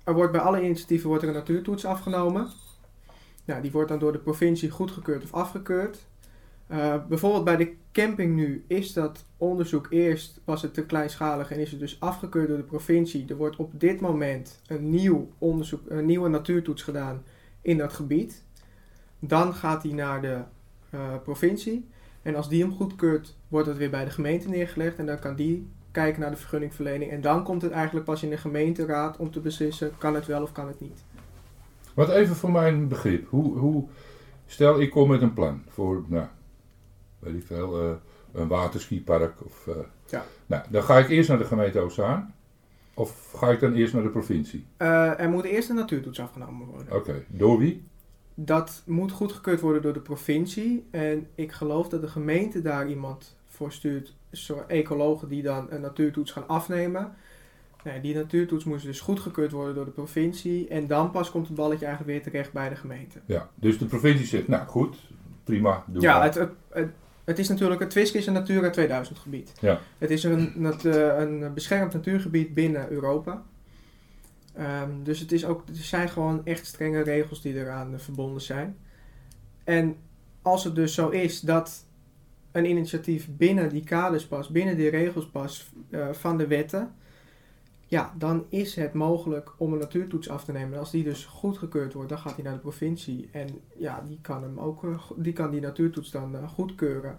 er 0.04 0.14
wordt 0.14 0.32
bij 0.32 0.40
alle 0.40 0.62
initiatieven 0.62 1.08
wordt 1.08 1.22
er 1.22 1.28
een 1.28 1.34
natuurtoets 1.34 1.84
afgenomen. 1.84 2.48
Nou, 3.44 3.62
die 3.62 3.70
wordt 3.70 3.88
dan 3.88 3.98
door 3.98 4.12
de 4.12 4.18
provincie 4.18 4.70
goedgekeurd 4.70 5.24
of 5.24 5.32
afgekeurd. 5.32 6.06
Uh, 6.70 6.94
bijvoorbeeld 7.08 7.44
bij 7.44 7.56
de 7.56 7.72
camping 7.92 8.34
nu 8.34 8.64
is 8.66 8.92
dat 8.92 9.24
onderzoek 9.36 9.86
eerst 9.90 10.40
was 10.44 10.62
het 10.62 10.74
te 10.74 10.86
kleinschalig 10.86 11.50
en 11.50 11.58
is 11.58 11.70
het 11.70 11.80
dus 11.80 12.00
afgekeurd 12.00 12.48
door 12.48 12.56
de 12.56 12.62
provincie. 12.62 13.24
Er 13.28 13.36
wordt 13.36 13.56
op 13.56 13.80
dit 13.80 14.00
moment 14.00 14.60
een 14.66 14.90
nieuw 14.90 15.30
onderzoek, 15.38 15.80
een 15.88 16.06
nieuwe 16.06 16.28
natuurtoets 16.28 16.82
gedaan 16.82 17.22
in 17.62 17.78
dat 17.78 17.92
gebied. 17.92 18.42
Dan 19.18 19.54
gaat 19.54 19.82
hij 19.82 19.92
naar 19.92 20.22
de 20.22 20.38
uh, 20.90 21.00
provincie. 21.22 21.88
En 22.22 22.34
als 22.34 22.48
die 22.48 22.62
hem 22.62 22.72
goedkeurt, 22.72 23.36
wordt 23.48 23.68
het 23.68 23.76
weer 23.76 23.90
bij 23.90 24.04
de 24.04 24.10
gemeente 24.10 24.48
neergelegd. 24.48 24.98
En 24.98 25.06
dan 25.06 25.18
kan 25.18 25.34
die 25.34 25.68
kijken 25.90 26.20
naar 26.20 26.30
de 26.30 26.36
vergunningverlening. 26.36 27.10
En 27.10 27.20
dan 27.20 27.44
komt 27.44 27.62
het 27.62 27.72
eigenlijk 27.72 28.06
pas 28.06 28.22
in 28.22 28.30
de 28.30 28.36
gemeenteraad 28.36 29.16
om 29.16 29.30
te 29.30 29.40
beslissen: 29.40 29.92
kan 29.98 30.14
het 30.14 30.26
wel 30.26 30.42
of 30.42 30.52
kan 30.52 30.66
het 30.66 30.80
niet. 30.80 31.04
Wat 31.94 32.08
even 32.08 32.36
voor 32.36 32.52
mijn 32.52 32.88
begrip. 32.88 33.28
Hoe, 33.28 33.58
hoe, 33.58 33.88
stel, 34.46 34.80
ik 34.80 34.90
kom 34.90 35.08
met 35.08 35.22
een 35.22 35.32
plan 35.32 35.62
voor, 35.68 36.04
nou, 36.06 36.26
weet 37.18 37.34
ik 37.34 37.46
veel, 37.46 37.84
uh, 37.84 37.94
een 38.32 38.48
waterskipark. 38.48 39.44
Of, 39.44 39.66
uh, 39.66 39.74
ja. 40.06 40.24
Nou, 40.46 40.62
dan 40.70 40.82
ga 40.82 40.98
ik 40.98 41.08
eerst 41.08 41.28
naar 41.28 41.38
de 41.38 41.44
gemeente 41.44 41.80
Oostzaan. 41.80 42.34
Of 42.94 43.32
ga 43.36 43.50
ik 43.50 43.60
dan 43.60 43.74
eerst 43.74 43.94
naar 43.94 44.02
de 44.02 44.08
provincie? 44.08 44.66
Uh, 44.78 45.20
er 45.20 45.28
moet 45.28 45.44
eerst 45.44 45.68
een 45.68 45.76
natuurtoets 45.76 46.20
afgenomen 46.20 46.66
worden. 46.66 46.86
Oké, 46.86 46.96
okay. 46.96 47.26
door 47.28 47.58
wie? 47.58 47.84
Dat 48.34 48.82
moet 48.86 49.12
goedgekeurd 49.12 49.60
worden 49.60 49.82
door 49.82 49.92
de 49.92 50.00
provincie. 50.00 50.86
En 50.90 51.26
ik 51.34 51.52
geloof 51.52 51.88
dat 51.88 52.00
de 52.00 52.08
gemeente 52.08 52.62
daar 52.62 52.88
iemand 52.88 53.36
voor 53.46 53.72
stuurt, 53.72 54.14
soort 54.30 54.66
ecologen 54.66 55.28
die 55.28 55.42
dan 55.42 55.66
een 55.70 55.80
natuurtoets 55.80 56.30
gaan 56.30 56.48
afnemen. 56.48 57.14
Nee, 57.84 58.00
die 58.00 58.14
natuurtoets 58.14 58.64
moest 58.64 58.84
dus 58.84 59.00
goedgekeurd 59.00 59.52
worden 59.52 59.74
door 59.74 59.84
de 59.84 59.90
provincie. 59.90 60.68
En 60.68 60.86
dan 60.86 61.10
pas 61.10 61.30
komt 61.30 61.46
het 61.46 61.56
balletje 61.56 61.86
eigenlijk 61.86 62.14
weer 62.14 62.32
terecht 62.32 62.52
bij 62.52 62.68
de 62.68 62.76
gemeente. 62.76 63.18
Ja, 63.26 63.48
dus 63.54 63.78
de 63.78 63.84
provincie 63.84 64.26
zegt, 64.26 64.48
nou 64.48 64.66
goed, 64.66 64.96
prima, 65.44 65.84
doe 65.86 66.02
Ja, 66.02 66.14
maar. 66.16 66.24
het, 66.24 66.34
het, 66.34 66.50
het, 66.68 66.88
het 67.24 67.38
is 67.38 67.48
natuurlijk, 67.48 67.80
het 67.80 67.90
Twisk 67.90 68.14
is 68.14 68.26
een 68.26 68.32
Natura 68.32 68.70
2000 68.70 69.18
gebied. 69.18 69.52
Ja. 69.60 69.80
Het 69.98 70.10
is 70.10 70.24
een, 70.24 70.64
een 71.20 71.54
beschermd 71.54 71.92
natuurgebied 71.92 72.54
binnen 72.54 72.90
Europa. 72.90 73.42
Um, 74.58 75.04
dus 75.04 75.20
het 75.20 75.32
is 75.32 75.44
ook, 75.44 75.68
er 75.68 75.74
zijn 75.74 76.08
gewoon 76.08 76.40
echt 76.44 76.66
strenge 76.66 77.02
regels 77.02 77.42
die 77.42 77.54
eraan 77.54 78.00
verbonden 78.00 78.42
zijn. 78.42 78.76
En 79.64 79.96
als 80.42 80.64
het 80.64 80.74
dus 80.74 80.94
zo 80.94 81.08
is 81.08 81.40
dat 81.40 81.84
een 82.52 82.64
initiatief 82.64 83.28
binnen 83.36 83.68
die 83.68 83.84
kaders 83.84 84.26
past, 84.26 84.50
binnen 84.50 84.76
die 84.76 84.90
regels 84.90 85.26
past 85.28 85.70
uh, 85.90 86.08
van 86.12 86.38
de 86.38 86.46
wetten, 86.46 86.94
ja, 87.86 88.14
dan 88.18 88.46
is 88.48 88.76
het 88.76 88.92
mogelijk 88.92 89.52
om 89.56 89.72
een 89.72 89.78
natuurtoets 89.78 90.28
af 90.28 90.44
te 90.44 90.52
nemen. 90.52 90.72
En 90.72 90.78
als 90.78 90.90
die 90.90 91.04
dus 91.04 91.24
goedgekeurd 91.24 91.92
wordt, 91.92 92.08
dan 92.08 92.18
gaat 92.18 92.34
hij 92.34 92.44
naar 92.44 92.52
de 92.52 92.58
provincie. 92.58 93.28
En 93.32 93.60
ja, 93.76 94.02
die 94.06 94.18
kan, 94.22 94.42
hem 94.42 94.58
ook, 94.58 94.84
eh, 94.84 95.10
die, 95.16 95.32
kan 95.32 95.50
die 95.50 95.60
natuurtoets 95.60 96.10
dan 96.10 96.36
eh, 96.36 96.48
goedkeuren. 96.48 97.18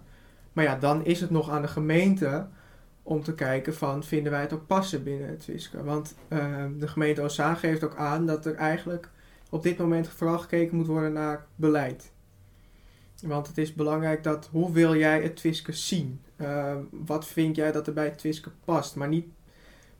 Maar 0.52 0.64
ja, 0.64 0.76
dan 0.76 1.04
is 1.04 1.20
het 1.20 1.30
nog 1.30 1.50
aan 1.50 1.62
de 1.62 1.68
gemeente 1.68 2.46
om 3.02 3.22
te 3.22 3.34
kijken 3.34 3.74
van, 3.74 4.04
vinden 4.04 4.32
wij 4.32 4.40
het 4.40 4.52
ook 4.52 4.66
passen 4.66 5.02
binnen 5.02 5.28
het 5.28 5.40
Twiske? 5.40 5.84
Want 5.84 6.14
eh, 6.28 6.64
de 6.78 6.88
gemeente 6.88 7.22
Ozaan 7.22 7.56
geeft 7.56 7.84
ook 7.84 7.96
aan 7.96 8.26
dat 8.26 8.46
er 8.46 8.54
eigenlijk 8.54 9.10
op 9.50 9.62
dit 9.62 9.78
moment 9.78 10.08
vooral 10.08 10.38
gekeken 10.38 10.76
moet 10.76 10.86
worden 10.86 11.12
naar 11.12 11.46
beleid. 11.54 12.12
Want 13.22 13.46
het 13.46 13.58
is 13.58 13.74
belangrijk 13.74 14.22
dat, 14.22 14.48
hoe 14.52 14.72
wil 14.72 14.96
jij 14.96 15.22
het 15.22 15.36
Twiske 15.36 15.72
zien? 15.72 16.20
Eh, 16.36 16.76
wat 16.90 17.26
vind 17.26 17.56
jij 17.56 17.72
dat 17.72 17.86
er 17.86 17.92
bij 17.92 18.04
het 18.04 18.18
Twiske 18.18 18.50
past? 18.64 18.96
Maar 18.96 19.08
niet 19.08 19.26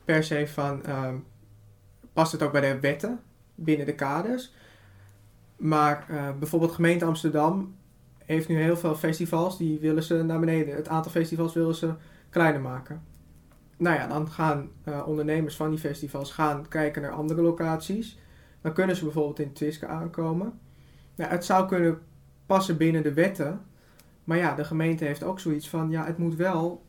per 0.07 0.23
se 0.23 0.47
van, 0.47 0.83
ehm, 0.83 1.15
past 2.13 2.31
het 2.31 2.43
ook 2.43 2.51
bij 2.51 2.61
de 2.61 2.79
wetten 2.79 3.19
binnen 3.55 3.85
de 3.85 3.95
kaders? 3.95 4.53
Maar 5.55 6.05
eh, 6.09 6.29
bijvoorbeeld 6.39 6.71
gemeente 6.71 7.05
Amsterdam 7.05 7.75
heeft 8.25 8.47
nu 8.47 8.61
heel 8.61 8.77
veel 8.77 8.95
festivals, 8.95 9.57
die 9.57 9.79
willen 9.79 10.03
ze 10.03 10.23
naar 10.23 10.39
beneden. 10.39 10.75
Het 10.75 10.87
aantal 10.87 11.11
festivals 11.11 11.53
willen 11.53 11.75
ze 11.75 11.93
kleiner 12.29 12.61
maken. 12.61 13.03
Nou 13.77 13.95
ja, 13.95 14.07
dan 14.07 14.29
gaan 14.31 14.69
eh, 14.83 15.03
ondernemers 15.07 15.55
van 15.55 15.69
die 15.69 15.79
festivals 15.79 16.31
gaan 16.31 16.67
kijken 16.67 17.01
naar 17.01 17.11
andere 17.11 17.41
locaties. 17.41 18.19
Dan 18.61 18.73
kunnen 18.73 18.95
ze 18.95 19.03
bijvoorbeeld 19.03 19.39
in 19.39 19.53
Twiske 19.53 19.87
aankomen. 19.87 20.59
Het 21.15 21.45
zou 21.45 21.67
kunnen 21.67 21.99
passen 22.45 22.77
binnen 22.77 23.03
de 23.03 23.13
wetten. 23.13 23.61
Maar 24.23 24.37
ja, 24.37 24.55
de 24.55 24.63
gemeente 24.63 25.05
heeft 25.05 25.23
ook 25.23 25.39
zoiets 25.39 25.69
van, 25.69 25.89
ja, 25.89 26.05
het 26.05 26.17
moet 26.17 26.35
wel, 26.35 26.85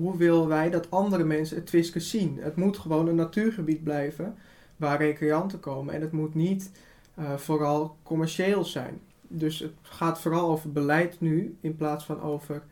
hoe 0.00 0.16
willen 0.16 0.48
wij 0.48 0.70
dat 0.70 0.90
andere 0.90 1.24
mensen 1.24 1.56
het 1.56 1.66
Twiske 1.66 2.00
zien? 2.00 2.38
Het 2.40 2.56
moet 2.56 2.78
gewoon 2.78 3.08
een 3.08 3.14
natuurgebied 3.14 3.82
blijven 3.84 4.34
waar 4.76 4.98
recreanten 4.98 5.60
komen. 5.60 5.94
En 5.94 6.00
het 6.00 6.12
moet 6.12 6.34
niet 6.34 6.70
eh, 7.14 7.34
vooral 7.36 7.96
commercieel 8.02 8.64
zijn. 8.64 9.00
Dus 9.20 9.58
het 9.58 9.72
gaat 9.82 10.20
vooral 10.20 10.50
over 10.50 10.72
beleid 10.72 11.20
nu, 11.20 11.56
in 11.60 11.76
plaats 11.76 12.04
van 12.04 12.20
over, 12.22 12.62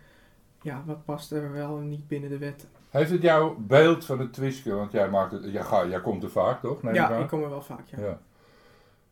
ja, 0.63 0.83
wat 0.87 1.05
past 1.05 1.33
er 1.33 1.53
wel 1.53 1.79
en 1.79 1.89
niet 1.89 2.09
binnen 2.09 2.31
de 2.31 2.39
wetten. 2.39 2.69
Heeft 2.91 3.11
het 3.11 3.23
jouw 3.23 3.57
beeld 3.59 4.05
van 4.05 4.19
het 4.19 4.33
Twiske, 4.33 4.75
want 4.75 4.93
jij, 4.93 5.11
maakt 5.11 5.33
het, 5.33 5.45
jij, 5.53 5.63
ga, 5.63 5.87
jij 5.87 6.01
komt 6.01 6.23
er 6.23 6.31
vaak 6.31 6.61
toch? 6.61 6.83
Neem 6.83 6.95
ja, 6.95 7.17
ik 7.19 7.29
kom 7.29 7.43
er 7.43 7.51
wel 7.51 7.63
vaak, 7.63 7.87
ja. 7.87 7.99
Ja. 8.01 8.21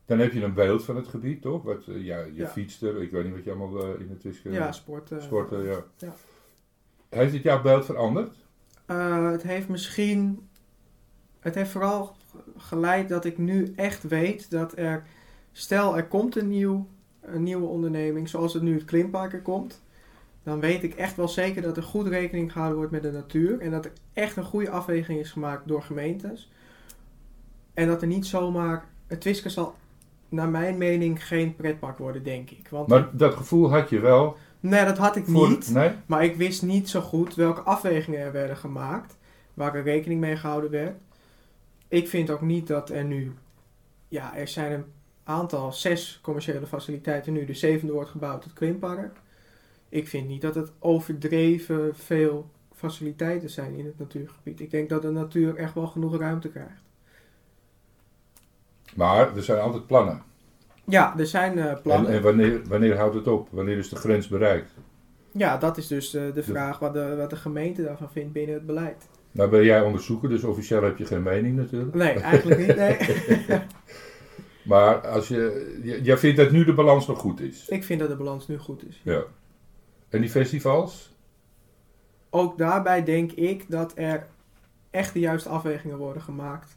Dan 0.06 0.18
heb 0.18 0.32
je 0.32 0.42
een 0.42 0.54
beeld 0.54 0.84
van 0.84 0.96
het 0.96 1.08
gebied, 1.08 1.42
toch? 1.42 1.62
Wat, 1.62 1.84
eh, 1.88 2.04
ja, 2.04 2.18
je 2.18 2.32
Ja. 2.34 2.46
fietst 2.48 2.82
er, 2.82 3.02
ik 3.02 3.10
weet 3.10 3.24
niet 3.24 3.32
wat 3.34 3.44
je 3.44 3.50
allemaal 3.52 3.82
eh, 3.82 4.00
in 4.00 4.08
het 4.08 4.20
Twiske... 4.20 4.50
Ja, 4.50 4.72
sport. 4.72 5.10
eh, 5.10 5.20
sporten, 5.20 5.64
ja. 5.64 5.82
ja. 5.96 6.14
Heeft 7.14 7.32
het 7.32 7.42
jouw 7.42 7.62
beeld 7.62 7.84
veranderd? 7.84 8.34
Eh, 8.86 9.30
het 9.30 9.42
heeft 9.42 9.68
misschien. 9.68 10.48
Het 11.40 11.54
heeft 11.54 11.70
vooral 11.70 12.16
geleid 12.56 13.08
dat 13.08 13.24
ik 13.24 13.38
nu 13.38 13.72
echt 13.76 14.02
weet 14.02 14.50
dat 14.50 14.78
er. 14.78 15.02
Stel, 15.52 15.96
er 15.96 16.06
komt 16.06 16.36
een, 16.36 16.48
nieuw, 16.48 16.88
een 17.20 17.42
nieuwe 17.42 17.66
onderneming, 17.66 18.28
zoals 18.28 18.54
het 18.54 18.62
nu 18.62 18.74
het 18.74 18.84
Klimpark 18.84 19.32
er 19.32 19.42
komt. 19.42 19.82
Dan 20.42 20.60
weet 20.60 20.82
ik 20.82 20.94
echt 20.94 21.16
wel 21.16 21.28
zeker 21.28 21.62
dat 21.62 21.76
er 21.76 21.82
goed 21.82 22.06
rekening 22.06 22.52
gehouden 22.52 22.78
wordt 22.78 22.92
met 22.92 23.02
de 23.02 23.12
natuur. 23.12 23.60
En 23.60 23.70
dat 23.70 23.84
er 23.84 23.92
echt 24.12 24.36
een 24.36 24.44
goede 24.44 24.70
afweging 24.70 25.18
is 25.18 25.30
gemaakt 25.30 25.68
door 25.68 25.82
gemeentes. 25.82 26.50
En 27.74 27.86
dat 27.86 28.02
er 28.02 28.08
niet 28.08 28.26
zomaar. 28.26 28.84
Het 29.06 29.20
Twiske 29.20 29.48
zal, 29.48 29.74
naar 30.28 30.48
mijn 30.48 30.78
mening, 30.78 31.26
geen 31.26 31.56
pretpark 31.56 31.98
worden, 31.98 32.22
denk 32.22 32.50
ik. 32.50 32.68
Want 32.68 32.88
Maar 32.88 33.08
dat 33.12 33.34
gevoel 33.34 33.70
had 33.70 33.90
je 33.90 34.00
wel. 34.00 34.36
Nee, 34.70 34.84
dat 34.84 34.98
had 34.98 35.16
ik 35.16 35.24
Voor, 35.26 35.48
niet. 35.48 35.70
Nee? 35.70 35.90
Maar 36.06 36.24
ik 36.24 36.36
wist 36.36 36.62
niet 36.62 36.88
zo 36.88 37.00
goed 37.00 37.34
welke 37.34 37.60
afwegingen 37.60 38.20
er 38.20 38.32
werden 38.32 38.56
gemaakt, 38.56 39.16
waar 39.54 39.74
er 39.74 39.82
rekening 39.82 40.20
mee 40.20 40.36
gehouden 40.36 40.70
werd. 40.70 40.96
Ik 41.88 42.08
vind 42.08 42.30
ook 42.30 42.40
niet 42.40 42.66
dat 42.66 42.90
er 42.90 43.04
nu, 43.04 43.32
ja, 44.08 44.36
er 44.36 44.48
zijn 44.48 44.72
een 44.72 44.84
aantal, 45.24 45.72
zes 45.72 46.18
commerciële 46.22 46.66
faciliteiten 46.66 47.32
nu, 47.32 47.44
de 47.44 47.54
zevende 47.54 47.92
wordt 47.92 48.10
gebouwd, 48.10 48.44
het 48.44 48.52
Klimpark. 48.52 49.16
Ik 49.88 50.08
vind 50.08 50.28
niet 50.28 50.42
dat 50.42 50.54
het 50.54 50.72
overdreven 50.78 51.96
veel 51.96 52.50
faciliteiten 52.74 53.50
zijn 53.50 53.74
in 53.74 53.86
het 53.86 53.98
natuurgebied. 53.98 54.60
Ik 54.60 54.70
denk 54.70 54.88
dat 54.88 55.02
de 55.02 55.10
natuur 55.10 55.56
echt 55.56 55.74
wel 55.74 55.86
genoeg 55.86 56.18
ruimte 56.18 56.48
krijgt. 56.48 56.82
Maar 58.94 59.36
er 59.36 59.42
zijn 59.42 59.60
altijd 59.60 59.86
plannen. 59.86 60.22
Ja, 60.84 61.18
er 61.18 61.26
zijn 61.26 61.58
eh, 61.58 61.70
En, 61.70 61.80
plannen. 61.82 62.10
en 62.10 62.22
wanneer, 62.22 62.60
wanneer 62.68 62.96
houdt 62.96 63.14
het 63.14 63.26
op? 63.26 63.48
Wanneer 63.50 63.78
is 63.78 63.88
de 63.88 63.96
grens 63.96 64.28
bereikt? 64.28 64.70
Ja, 65.32 65.56
dat 65.56 65.76
is 65.76 65.86
dus 65.86 66.14
eh, 66.14 66.22
de 66.34 66.42
vraag 66.42 66.78
wat 66.78 66.92
de, 66.92 67.16
wat 67.16 67.30
de 67.30 67.36
gemeente 67.36 67.82
daarvan 67.82 68.10
vindt 68.10 68.32
binnen 68.32 68.54
het 68.54 68.66
beleid. 68.66 69.08
Nou 69.30 69.50
ben 69.50 69.64
jij 69.64 69.80
onderzoeker, 69.80 70.28
dus 70.28 70.44
officieel 70.44 70.82
heb 70.82 70.98
je 70.98 71.06
geen 71.06 71.22
mening 71.22 71.56
natuurlijk. 71.56 71.94
Nee, 71.94 72.20
eigenlijk 72.20 72.66
niet. 72.66 72.76
Nee. 72.76 72.96
Maar 74.64 75.08
als 75.08 75.28
je, 75.28 76.00
jij 76.02 76.18
vindt 76.18 76.36
dat 76.36 76.50
nu 76.50 76.64
de 76.64 76.74
balans 76.74 77.06
nog 77.06 77.18
goed 77.18 77.40
is. 77.40 77.68
Ik 77.68 77.84
vind 77.84 78.00
dat 78.00 78.08
de 78.08 78.16
balans 78.16 78.48
nu 78.48 78.58
goed 78.58 78.88
is. 78.88 79.00
Ja. 79.02 79.22
En 80.08 80.20
die 80.20 80.30
festivals? 80.30 81.14
Ook 82.30 82.58
daarbij 82.58 83.04
denk 83.04 83.32
ik 83.32 83.70
dat 83.70 83.92
er 83.94 84.26
echt 84.90 85.12
de 85.12 85.20
juiste 85.20 85.48
afwegingen 85.48 85.96
worden 85.96 86.22
gemaakt. 86.22 86.76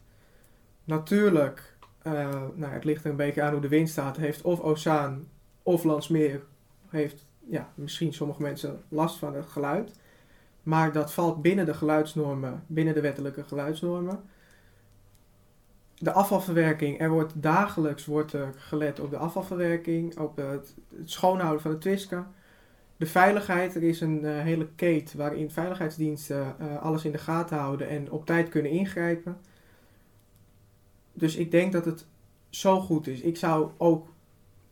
Natuurlijk, 0.84 1.77
nou, 2.04 2.74
het 2.74 2.84
ligt 2.84 3.04
er 3.04 3.10
een 3.10 3.16
beetje 3.16 3.42
aan 3.42 3.52
hoe 3.52 3.62
de 3.62 3.68
wind 3.68 3.90
staat. 3.90 4.18
Heeft 4.18 4.42
of 4.42 4.60
Ozaan 4.60 5.28
of 5.64 5.84
Landsmeer, 5.84 6.42
heeft 6.90 7.26
ja, 7.50 7.70
misschien 7.76 8.14
sommige 8.14 8.42
mensen 8.42 8.82
last 8.90 9.18
van 9.18 9.36
het 9.36 9.46
geluid. 9.46 9.92
Maar 10.64 10.92
dat 10.92 11.14
valt 11.14 11.42
binnen 11.42 11.66
de 11.66 11.74
geluidsnormen, 11.74 12.64
binnen 12.68 12.94
de 12.94 13.02
wettelijke 13.02 13.44
geluidsnormen. 13.44 14.20
De 15.98 16.12
afvalverwerking, 16.12 17.00
er 17.00 17.10
wordt 17.10 17.42
dagelijks 17.42 18.06
wordt 18.06 18.34
er 18.34 18.54
gelet 18.58 19.00
op 19.00 19.10
de 19.10 19.18
afvalverwerking, 19.18 20.20
op 20.20 20.38
het, 20.38 20.76
schoonhouden 21.06 21.62
van 21.62 21.72
de 21.72 21.78
twiska. 21.78 22.32
De 22.98 23.06
veiligheid, 23.06 23.76
er 23.76 23.84
is 23.84 24.02
een 24.02 24.26
eh, 24.26 24.42
hele 24.42 24.68
keten 24.76 25.18
waarin 25.18 25.52
veiligheidsdiensten 25.52 26.56
eh, 26.60 26.82
alles 26.82 27.06
in 27.06 27.12
de 27.12 27.18
gaten 27.18 27.58
houden 27.58 27.90
en 27.90 28.12
op 28.12 28.26
tijd 28.26 28.50
kunnen 28.50 28.72
ingrijpen. 28.72 29.38
Dus 31.18 31.36
ik 31.36 31.52
denk 31.52 31.72
dat 31.72 31.86
het 31.86 32.06
zo 32.50 32.80
goed 32.80 33.08
is. 33.08 33.22
Ik 33.22 33.38
zou 33.38 33.70
ook 33.78 34.08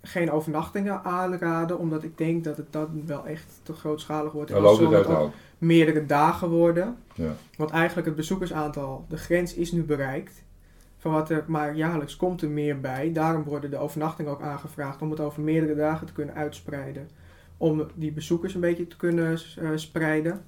geen 0.02 0.32
overnachtingen 0.32 1.04
aanraden, 1.04 1.80
omdat 1.80 2.04
ik 2.04 2.18
denk 2.18 2.44
dat 2.44 2.58
het 2.58 2.72
dan 2.74 3.06
wel 3.06 3.26
echt 3.26 3.60
te 3.64 3.74
grootschalig 3.74 4.32
wordt. 4.32 4.52
En 4.52 4.62
Dan 4.62 4.76
zal 4.76 4.92
het 4.92 5.08
ook 5.08 5.14
hand. 5.16 5.34
meerdere 5.58 6.06
dagen 6.06 6.50
worden. 6.50 6.98
Ja. 7.14 7.36
Want 7.58 7.70
eigenlijk 7.70 8.08
het 8.08 8.16
bezoekersaantal, 8.16 9.06
de 9.10 9.18
grens 9.18 9.54
is 9.54 9.72
nu 9.72 9.84
bereikt. 9.84 10.44
Van 10.98 11.12
wat 11.12 11.30
er 11.30 11.44
maar 11.48 11.76
jaarlijks 11.76 12.16
komt 12.16 12.42
er 12.42 12.50
meer 12.50 12.80
bij. 12.80 13.12
Daarom 13.12 13.44
worden 13.44 13.70
de 13.70 13.78
overnachtingen 13.78 14.32
ook 14.32 14.42
aangevraagd 14.42 15.02
om 15.02 15.10
het 15.10 15.20
over 15.20 15.42
meerdere 15.42 15.76
dagen 15.76 16.08
te 16.08 16.14
kunnen 16.14 16.36
uitspreiden. 16.36 17.10
Om 17.58 17.88
die 17.96 18.12
bezoekers 18.12 18.54
een 18.54 18.62
beetje 18.62 18.88
te 18.88 18.98
kunnen 18.98 19.38
eh, 19.60 19.70
spreiden. 19.76 20.42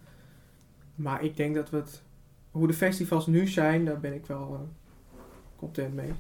Maar 0.96 1.24
ik 1.24 1.38
denk 1.38 1.56
dat 1.56 1.70
we 1.70 1.78
het, 1.78 2.02
hoe 2.52 2.68
de 2.68 2.74
festivals 2.74 3.28
nu 3.28 3.48
zijn, 3.48 3.86
daar 3.86 4.00
ben 4.00 4.14
ik 4.14 4.26
wel 4.26 4.54
eh, 4.54 4.60
content 5.58 5.94
mee. 5.94 6.14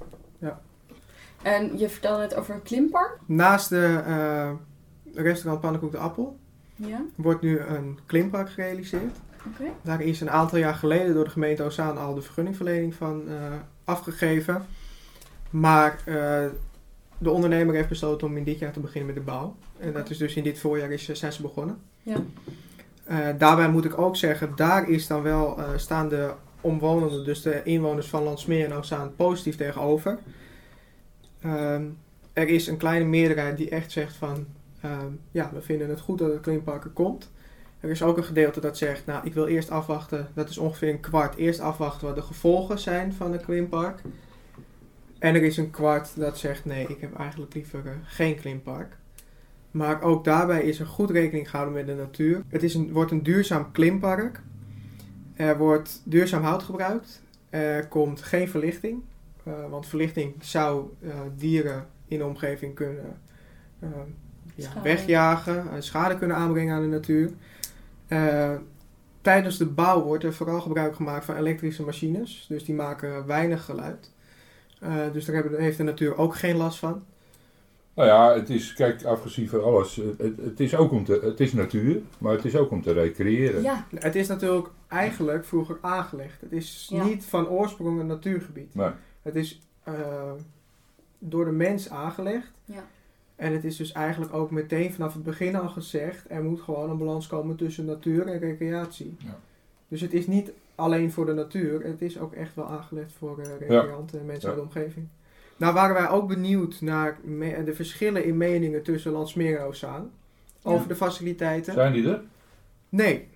En 1.41 1.77
je 1.77 1.89
vertelde 1.89 2.21
het 2.21 2.35
over 2.35 2.55
een 2.55 2.61
klimpark. 2.61 3.17
Naast 3.25 3.69
de 3.69 4.01
eh, 4.05 4.51
restaurant 5.13 5.61
Pannenkoek 5.61 5.91
de 5.91 5.97
Appel 5.97 6.37
Ja, 6.75 7.01
wordt 7.15 7.41
nu 7.41 7.59
een 7.59 7.99
klimpark 8.05 8.49
gerealiseerd. 8.49 9.17
Daar 9.81 10.01
is 10.01 10.21
een 10.21 10.29
aantal 10.29 10.57
jaar 10.57 10.73
geleden 10.73 11.13
door 11.13 11.23
de 11.23 11.29
gemeente 11.29 11.63
Ozaan 11.63 11.97
al 11.97 12.15
de 12.15 12.21
vergunningverlening 12.21 12.95
van 12.95 13.23
eh, 13.27 13.35
afgegeven. 13.83 14.65
Maar 15.49 15.99
eh, 16.05 16.45
de 17.17 17.31
ondernemer 17.31 17.75
heeft 17.75 17.89
besloten 17.89 18.27
om 18.27 18.37
in 18.37 18.43
dit 18.43 18.59
jaar 18.59 18.71
te 18.71 18.79
beginnen 18.79 19.13
met 19.13 19.25
de 19.25 19.31
bouw. 19.31 19.55
En 19.79 19.93
dat 19.93 20.09
is 20.09 20.17
dus 20.17 20.35
in 20.35 20.43
dit 20.43 20.59
voorjaar 20.59 20.91
is, 20.91 21.09
zijn 21.11 21.33
ze 21.33 21.41
begonnen. 21.41 21.77
Ja. 22.01 22.17
Daarbij 23.37 23.69
moet 23.69 23.85
ik 23.85 23.97
ook 23.97 24.15
zeggen, 24.15 24.51
daar 24.55 24.89
is 24.89 25.07
dan 25.07 25.21
wel, 25.21 25.57
eh, 25.57 25.69
staan 25.75 26.09
de 26.09 26.33
omwonenden, 26.67 27.25
dus 27.25 27.41
de 27.41 27.63
inwoners 27.63 28.07
van 28.07 28.23
Landsmeer 28.23 28.65
en 28.65 28.73
Ozaan, 28.73 29.15
positief 29.15 29.55
tegenover. 29.55 30.19
Ehm, 31.41 31.85
er 32.33 32.47
is 32.47 32.67
een 32.67 32.77
kleine 32.77 33.05
meerderheid 33.05 33.57
die 33.57 33.69
echt 33.69 33.91
zegt 33.91 34.15
van, 34.15 34.45
ehm, 34.81 35.11
ja, 35.31 35.51
we 35.53 35.61
vinden 35.61 35.89
het 35.89 35.99
goed 35.99 36.17
dat 36.17 36.31
het 36.31 36.41
klimpark 36.41 36.83
er 36.83 36.89
komt. 36.89 37.31
Er 37.79 37.89
is 37.89 38.03
ook 38.03 38.17
een 38.17 38.23
gedeelte 38.23 38.59
dat 38.59 38.77
zegt, 38.77 39.05
nou, 39.05 39.25
ik 39.25 39.33
wil 39.33 39.47
eerst 39.47 39.69
afwachten, 39.69 40.27
dat 40.33 40.49
is 40.49 40.57
ongeveer 40.57 40.89
een 40.89 40.99
kwart, 40.99 41.35
eerst 41.35 41.59
afwachten 41.59 42.07
wat 42.07 42.15
de 42.15 42.21
gevolgen 42.21 42.79
zijn 42.79 43.13
van 43.13 43.31
het 43.31 43.45
klimpark. 43.45 44.01
En 45.19 45.35
er 45.35 45.43
is 45.43 45.57
een 45.57 45.71
kwart 45.71 46.15
dat 46.15 46.37
zegt, 46.37 46.65
nee, 46.65 46.87
ik 46.87 47.01
heb 47.01 47.15
eigenlijk 47.15 47.53
liever 47.53 47.85
eh, 47.85 47.91
geen 48.03 48.35
klimpark. 48.35 48.97
Maar 49.71 50.01
ook 50.01 50.23
daarbij 50.23 50.61
is 50.61 50.79
er 50.79 50.85
goed 50.85 51.09
rekening 51.09 51.49
gehouden 51.49 51.75
met 51.75 51.87
de 51.87 52.01
natuur. 52.01 52.41
Het 52.47 52.63
is 52.63 52.73
een, 52.73 52.91
wordt 52.91 53.11
een 53.11 53.23
duurzaam 53.23 53.71
klimpark. 53.71 54.41
Er 55.37 55.57
wordt 55.57 56.01
duurzaam 56.03 56.43
hout 56.43 56.63
gebruikt. 56.63 57.21
Er 57.49 57.87
komt 57.87 58.21
geen 58.21 58.49
verlichting. 58.49 59.01
eh, 59.43 59.53
want 59.69 59.85
verlichting 59.87 60.33
zou 60.39 60.89
eh, 61.01 61.09
dieren 61.35 61.87
in 62.07 62.17
de 62.17 62.25
omgeving 62.25 62.75
kunnen 62.75 63.19
eh, 63.79 63.89
ja, 64.55 64.69
wegjagen. 64.83 65.71
en 65.71 65.83
schade 65.83 66.17
kunnen 66.17 66.37
aanbrengen 66.37 66.75
aan 66.75 66.81
de 66.81 66.87
natuur. 66.87 67.31
Eh, 68.07 68.55
tijdens 69.21 69.57
de 69.57 69.65
bouw 69.65 70.03
wordt 70.03 70.23
er 70.23 70.33
vooral 70.33 70.61
gebruik 70.61 70.95
gemaakt 70.95 71.25
van 71.25 71.35
elektrische 71.35 71.83
machines. 71.83 72.45
Dus 72.49 72.65
die 72.65 72.75
maken 72.75 73.25
weinig 73.25 73.65
geluid. 73.65 74.11
Eh, 74.79 74.95
dus 75.13 75.25
daar 75.25 75.35
hebben, 75.35 75.61
heeft 75.61 75.77
de 75.77 75.83
natuur 75.83 76.17
ook 76.17 76.35
geen 76.35 76.55
last 76.57 76.79
van. 76.79 77.03
Nou 77.93 78.09
ja, 78.09 78.33
het 78.33 78.49
is, 78.49 78.73
kijk, 78.73 79.03
afgezien 79.03 79.49
van 79.49 79.63
alles, 79.63 79.95
het, 79.95 80.37
het, 80.37 80.59
is 80.59 80.75
ook 80.75 80.91
om 80.91 81.03
te, 81.05 81.19
het 81.23 81.39
is 81.39 81.53
natuur, 81.53 82.01
maar 82.17 82.33
het 82.33 82.45
is 82.45 82.55
ook 82.55 82.71
om 82.71 82.81
te 82.81 82.93
recreëren. 82.93 83.61
Ja, 83.61 83.87
Het 83.95 84.15
is 84.15 84.27
natuurlijk 84.27 84.67
eigenlijk 84.87 85.45
vroeger 85.45 85.77
aangelegd. 85.81 86.41
Het 86.41 86.51
is 86.51 86.87
Ja. 86.91 87.03
niet 87.03 87.25
van 87.25 87.47
oorsprong 87.47 87.99
een 87.99 88.07
natuurgebied. 88.07 88.75
Nee. 88.75 88.89
Het 89.21 89.35
is 89.35 89.61
eh, 89.83 90.31
door 91.19 91.45
de 91.45 91.51
mens 91.51 91.89
aangelegd. 91.89 92.51
Ja. 92.65 92.85
En 93.35 93.53
het 93.53 93.63
is 93.63 93.75
dus 93.77 93.91
eigenlijk 93.91 94.33
ook 94.33 94.51
meteen 94.51 94.93
vanaf 94.93 95.13
het 95.13 95.23
begin 95.23 95.55
al 95.55 95.69
gezegd: 95.69 96.25
er 96.29 96.43
moet 96.43 96.61
gewoon 96.61 96.89
een 96.89 96.97
balans 96.97 97.27
komen 97.27 97.55
tussen 97.55 97.85
natuur 97.85 98.27
en 98.27 98.39
recreatie. 98.39 99.15
Ja. 99.19 99.39
Dus 99.87 100.01
het 100.01 100.13
is 100.13 100.27
niet 100.27 100.51
alleen 100.75 101.11
voor 101.11 101.25
de 101.25 101.33
natuur, 101.33 101.83
het 101.85 102.01
is 102.01 102.19
ook 102.19 102.33
echt 102.33 102.55
wel 102.55 102.65
aangelegd 102.69 103.13
voor 103.17 103.39
eh 103.39 103.45
recreanten 103.59 104.19
en 104.19 104.25
mensen 104.25 104.49
Ja. 104.49 104.55
uit 104.55 104.71
de 104.71 104.77
omgeving. 104.77 105.07
Nou 105.57 105.73
waren 105.73 105.95
wij 105.95 106.09
ook 106.09 106.27
benieuwd 106.27 106.81
naar 106.81 107.17
me- 107.23 107.63
de 107.63 107.73
verschillen 107.73 108.23
in 108.25 108.37
meningen 108.37 108.83
tussen 108.83 109.11
Landsmeer 109.11 109.59
en 109.59 109.65
Ozaan 109.65 110.11
over 110.63 110.81
Ja. 110.81 110.87
de 110.87 110.95
faciliteiten. 110.95 111.73
Zijn 111.73 111.93
die 111.93 112.09
er? 112.09 112.21
Nee. 112.89 113.27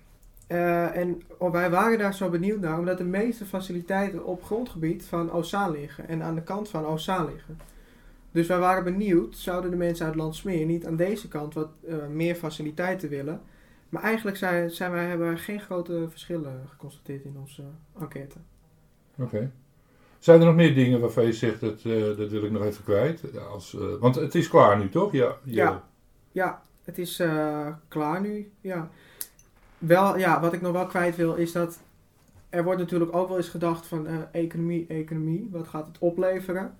Eh, 0.51 0.95
en 0.97 1.21
oh, 1.37 1.51
wij 1.51 1.69
waren 1.69 1.97
daar 1.97 2.13
zo 2.13 2.29
benieuwd 2.29 2.59
naar, 2.59 2.79
omdat 2.79 2.97
de 2.97 3.03
meeste 3.03 3.45
faciliteiten 3.45 4.25
op 4.25 4.43
grondgebied 4.43 5.05
van 5.05 5.31
Ozaan 5.31 5.71
liggen 5.71 6.07
en 6.07 6.23
aan 6.23 6.35
de 6.35 6.41
kant 6.43 6.69
van 6.69 6.85
Ozaan 6.85 7.25
liggen. 7.33 7.57
Dus 8.31 8.47
wij 8.47 8.59
waren 8.59 8.83
benieuwd, 8.83 9.37
zouden 9.37 9.71
de 9.71 9.77
mensen 9.77 10.05
uit 10.05 10.15
Landsmeer 10.15 10.65
niet 10.65 10.85
aan 10.85 10.95
deze 10.95 11.27
kant 11.27 11.53
wat 11.53 11.69
eh, 11.87 11.95
meer 12.07 12.35
faciliteiten 12.35 13.09
willen? 13.09 13.41
Maar 13.89 14.03
eigenlijk 14.03 14.37
zijn, 14.37 14.69
zijn 14.71 14.91
wij, 14.91 15.05
hebben 15.05 15.27
wij 15.27 15.37
geen 15.37 15.59
grote 15.59 16.05
verschillen 16.09 16.61
geconstateerd 16.69 17.23
in 17.25 17.35
onze 17.39 17.63
enquête. 17.99 18.37
Oké. 19.19 19.51
Zijn 20.19 20.39
er 20.39 20.45
nog 20.45 20.55
meer 20.55 20.75
dingen 20.75 20.99
waarvan 20.99 21.25
je 21.25 21.33
zegt, 21.33 21.59
dat, 21.59 21.81
eh, 21.85 22.17
dat 22.17 22.29
wil 22.31 22.43
ik 22.43 22.51
nog 22.51 22.63
even 22.63 22.83
kwijt? 22.83 23.21
Als, 23.51 23.75
eh, 23.75 23.81
want 23.99 24.15
het 24.15 24.35
is 24.35 24.47
klaar 24.47 24.77
nu, 24.77 24.89
toch? 24.89 25.11
Ja. 25.11 25.35
je- 25.43 25.53
Ja. 25.55 25.83
Ja, 26.31 26.61
het 26.83 26.97
is 26.97 27.19
eh, 27.19 27.67
klaar 27.87 28.21
nu. 28.21 28.51
Ja. 28.61 28.89
Wel, 29.81 30.17
ja, 30.17 30.41
wat 30.41 30.53
ik 30.53 30.61
nog 30.61 30.71
wel 30.71 30.85
kwijt 30.85 31.15
wil 31.15 31.35
is 31.35 31.51
dat 31.51 31.79
er 32.49 32.63
wordt 32.63 32.79
natuurlijk 32.79 33.15
ook 33.15 33.27
wel 33.27 33.37
eens 33.37 33.49
gedacht 33.49 33.87
van 33.87 34.07
eh, 34.07 34.15
economie, 34.31 34.85
economie. 34.87 35.47
Wat 35.51 35.67
gaat 35.67 35.87
het 35.87 35.99
opleveren? 35.99 36.77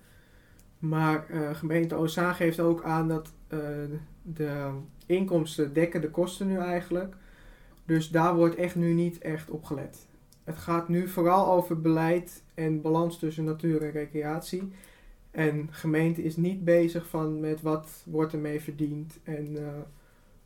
Maar 0.78 1.28
eh, 1.28 1.54
gemeente 1.54 1.94
Ozaan 1.94 2.34
geeft 2.34 2.60
ook 2.60 2.82
aan 2.82 3.08
dat 3.08 3.32
eh, 3.48 3.58
de 4.22 4.70
inkomsten 5.06 5.72
dekken 5.72 6.00
de 6.00 6.10
kosten 6.10 6.46
nu 6.46 6.56
eigenlijk. 6.58 7.14
Dus 7.84 8.10
daar 8.10 8.34
wordt 8.34 8.54
echt 8.54 8.74
nu 8.74 8.92
niet 8.92 9.18
echt 9.18 9.50
op 9.50 9.64
gelet. 9.64 10.06
Het 10.44 10.58
gaat 10.58 10.88
nu 10.88 11.08
vooral 11.08 11.52
over 11.52 11.80
beleid 11.80 12.42
en 12.54 12.80
balans 12.80 13.18
tussen 13.18 13.44
natuur 13.44 13.82
en 13.82 13.90
recreatie. 13.90 14.72
En 15.30 15.68
gemeente 15.70 16.22
is 16.22 16.36
niet 16.36 16.64
bezig 16.64 17.06
van 17.06 17.40
met 17.40 17.62
wat 17.62 18.02
wordt 18.04 18.32
ermee 18.32 18.60
verdiend 18.60 19.18
en 19.22 19.56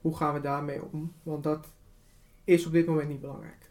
hoe 0.00 0.16
gaan 0.16 0.34
we 0.34 0.40
daarmee 0.40 0.80
om. 0.92 1.12
Want 1.22 1.42
dat 1.42 1.68
is 2.46 2.66
op 2.66 2.72
dit 2.72 2.86
moment 2.86 3.08
niet 3.08 3.20
belangrijk. 3.20 3.70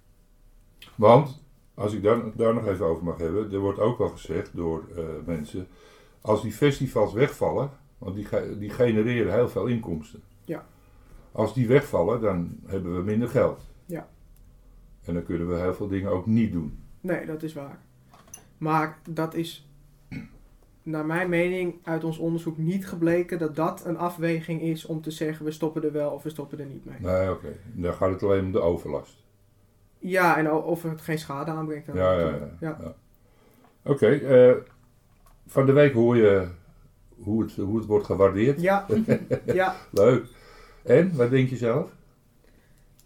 Want, 0.95 1.43
als 1.73 1.93
ik 1.93 2.03
daar, 2.03 2.35
daar 2.35 2.53
nog 2.53 2.67
even 2.67 2.85
over 2.85 3.03
mag 3.03 3.17
hebben, 3.17 3.51
er 3.51 3.59
wordt 3.59 3.79
ook 3.79 3.97
wel 3.97 4.09
gezegd 4.09 4.55
door 4.55 4.85
eh, 4.95 5.03
mensen, 5.25 5.67
als 6.21 6.41
die 6.41 6.51
festivals 6.51 7.13
wegvallen, 7.13 7.69
want 7.97 8.15
die, 8.15 8.57
die 8.57 8.69
genereren 8.69 9.33
heel 9.33 9.49
veel 9.49 9.65
inkomsten. 9.65 10.21
Ja. 10.43 10.67
Als 11.31 11.53
die 11.53 11.67
wegvallen, 11.67 12.21
dan 12.21 12.59
hebben 12.65 12.95
we 12.95 13.01
minder 13.01 13.29
geld. 13.29 13.61
Ja. 13.85 14.09
En 15.03 15.13
dan 15.13 15.23
kunnen 15.23 15.49
we 15.49 15.55
heel 15.55 15.73
veel 15.73 15.87
dingen 15.87 16.11
ook 16.11 16.25
niet 16.25 16.51
doen. 16.51 16.79
Nee, 17.01 17.25
dat 17.25 17.43
is 17.43 17.53
waar. 17.53 17.79
Maar 18.57 18.99
dat 19.09 19.33
is 19.33 19.69
naar 20.85 21.05
mijn 21.05 21.29
mening 21.29 21.75
uit 21.83 22.03
ons 22.03 22.17
onderzoek 22.17 22.57
niet 22.57 22.87
gebleken 22.87 23.39
dat 23.39 23.55
dat 23.55 23.85
een 23.85 23.97
afweging 23.97 24.61
is 24.61 24.85
om 24.85 25.01
te 25.01 25.11
zeggen 25.11 25.45
we 25.45 25.51
stoppen 25.51 25.83
er 25.83 25.91
wel 25.91 26.11
of 26.11 26.23
we 26.23 26.29
stoppen 26.29 26.59
er 26.59 26.65
niet 26.65 26.85
mee. 26.85 26.99
Nee, 26.99 27.31
oké. 27.31 27.57
Dan 27.73 27.93
gaat 27.93 28.11
het 28.11 28.23
alleen 28.23 28.45
om 28.45 28.51
de 28.51 28.59
overlast. 28.59 29.23
Ja, 29.97 30.37
en 30.37 30.51
of 30.51 30.83
het 30.83 31.01
geen 31.01 31.19
schade 31.19 31.51
aanbrengt. 31.51 31.85
Ja, 31.85 31.93
ja, 31.93 32.25
natuur. 32.25 32.49
ja. 32.59 32.77
ja. 32.81 32.95
Oké, 33.83 34.07
eh, 34.07 34.55
van 35.47 35.65
de 35.65 35.71
week 35.71 35.93
hoor 35.93 36.17
je 36.17 36.47
hoe 37.17 37.41
het, 37.43 37.55
hoe 37.55 37.77
het 37.77 37.85
wordt 37.85 38.05
gewaardeerd. 38.05 38.61
Ja, 38.61 38.85
ja. 39.45 39.75
Leuk. 39.91 40.25
En, 40.83 41.15
wat 41.15 41.29
denk 41.29 41.49
je 41.49 41.57
zelf? 41.57 41.91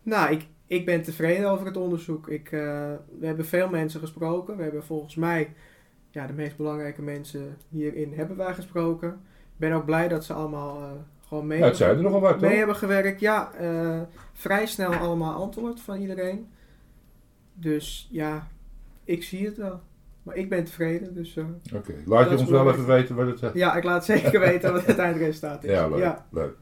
Nou, 0.04 0.32
ik, 0.32 0.48
ik 0.68 0.86
ben 0.86 1.02
tevreden 1.02 1.50
over 1.50 1.66
het 1.66 1.78
onderzoek. 1.78 2.28
Ik, 2.28 2.52
eh, 2.52 2.92
we 3.20 3.26
hebben 3.26 3.46
veel 3.46 3.70
mensen 3.70 4.00
gesproken. 4.00 4.58
We 4.58 4.64
hebben 4.64 4.84
volgens 4.84 5.16
mij 5.16 5.54
ja, 6.10 6.28
de 6.28 6.34
meest 6.34 6.58
belangrijke 6.58 7.02
mensen 7.02 7.58
hierin 7.70 8.14
hebben 8.14 8.38
wij 8.38 8.54
gesproken. 8.54 9.10
Ik 9.10 9.58
ben 9.68 9.72
ook 9.72 9.86
blij 9.86 10.08
dat 10.08 10.26
ze 10.26 10.34
allemaal 10.34 10.82
eh, 10.82 10.92
gewoon 11.28 11.48
mee, 11.48 11.60
Ja, 11.60 11.74
er 11.80 12.02
nogal 12.02 12.20
wat, 12.22 12.40
mee 12.42 12.58
hebben 12.58 12.76
gewerkt. 12.76 13.20
Ja, 13.20 13.52
eh, 13.54 14.02
vrij 14.34 14.66
snel 14.66 14.94
allemaal 14.94 15.34
antwoord 15.42 15.80
van 15.82 15.98
iedereen. 15.98 16.48
Dus 17.54 18.08
ja, 18.12 18.48
ik 19.04 19.24
zie 19.24 19.46
het 19.46 19.58
wel. 19.58 19.80
Maar 20.24 20.36
ik 20.36 20.50
ben 20.50 20.64
tevreden, 20.64 21.14
dus 21.14 21.38
eh, 21.38 21.44
Oké, 21.76 21.94
laat 22.06 22.28
je 22.28 22.34
is 22.36 22.40
ons 22.42 22.50
wel 22.50 22.72
even 22.72 22.86
weten 22.86 23.16
wat 23.16 23.28
het... 23.28 23.44
eh, 23.44 23.54
ja, 23.54 23.76
ik 23.76 23.84
laat 23.84 24.06
zeker 24.06 24.40
weten 24.40 24.74
wat 24.74 24.86
het 24.86 24.98
eindresultaat 24.98 25.64
is. 25.64 25.70
Ja, 25.72 25.88
leuk. 25.88 26.00
Ja. 26.00 26.26
leuk. 26.32 26.56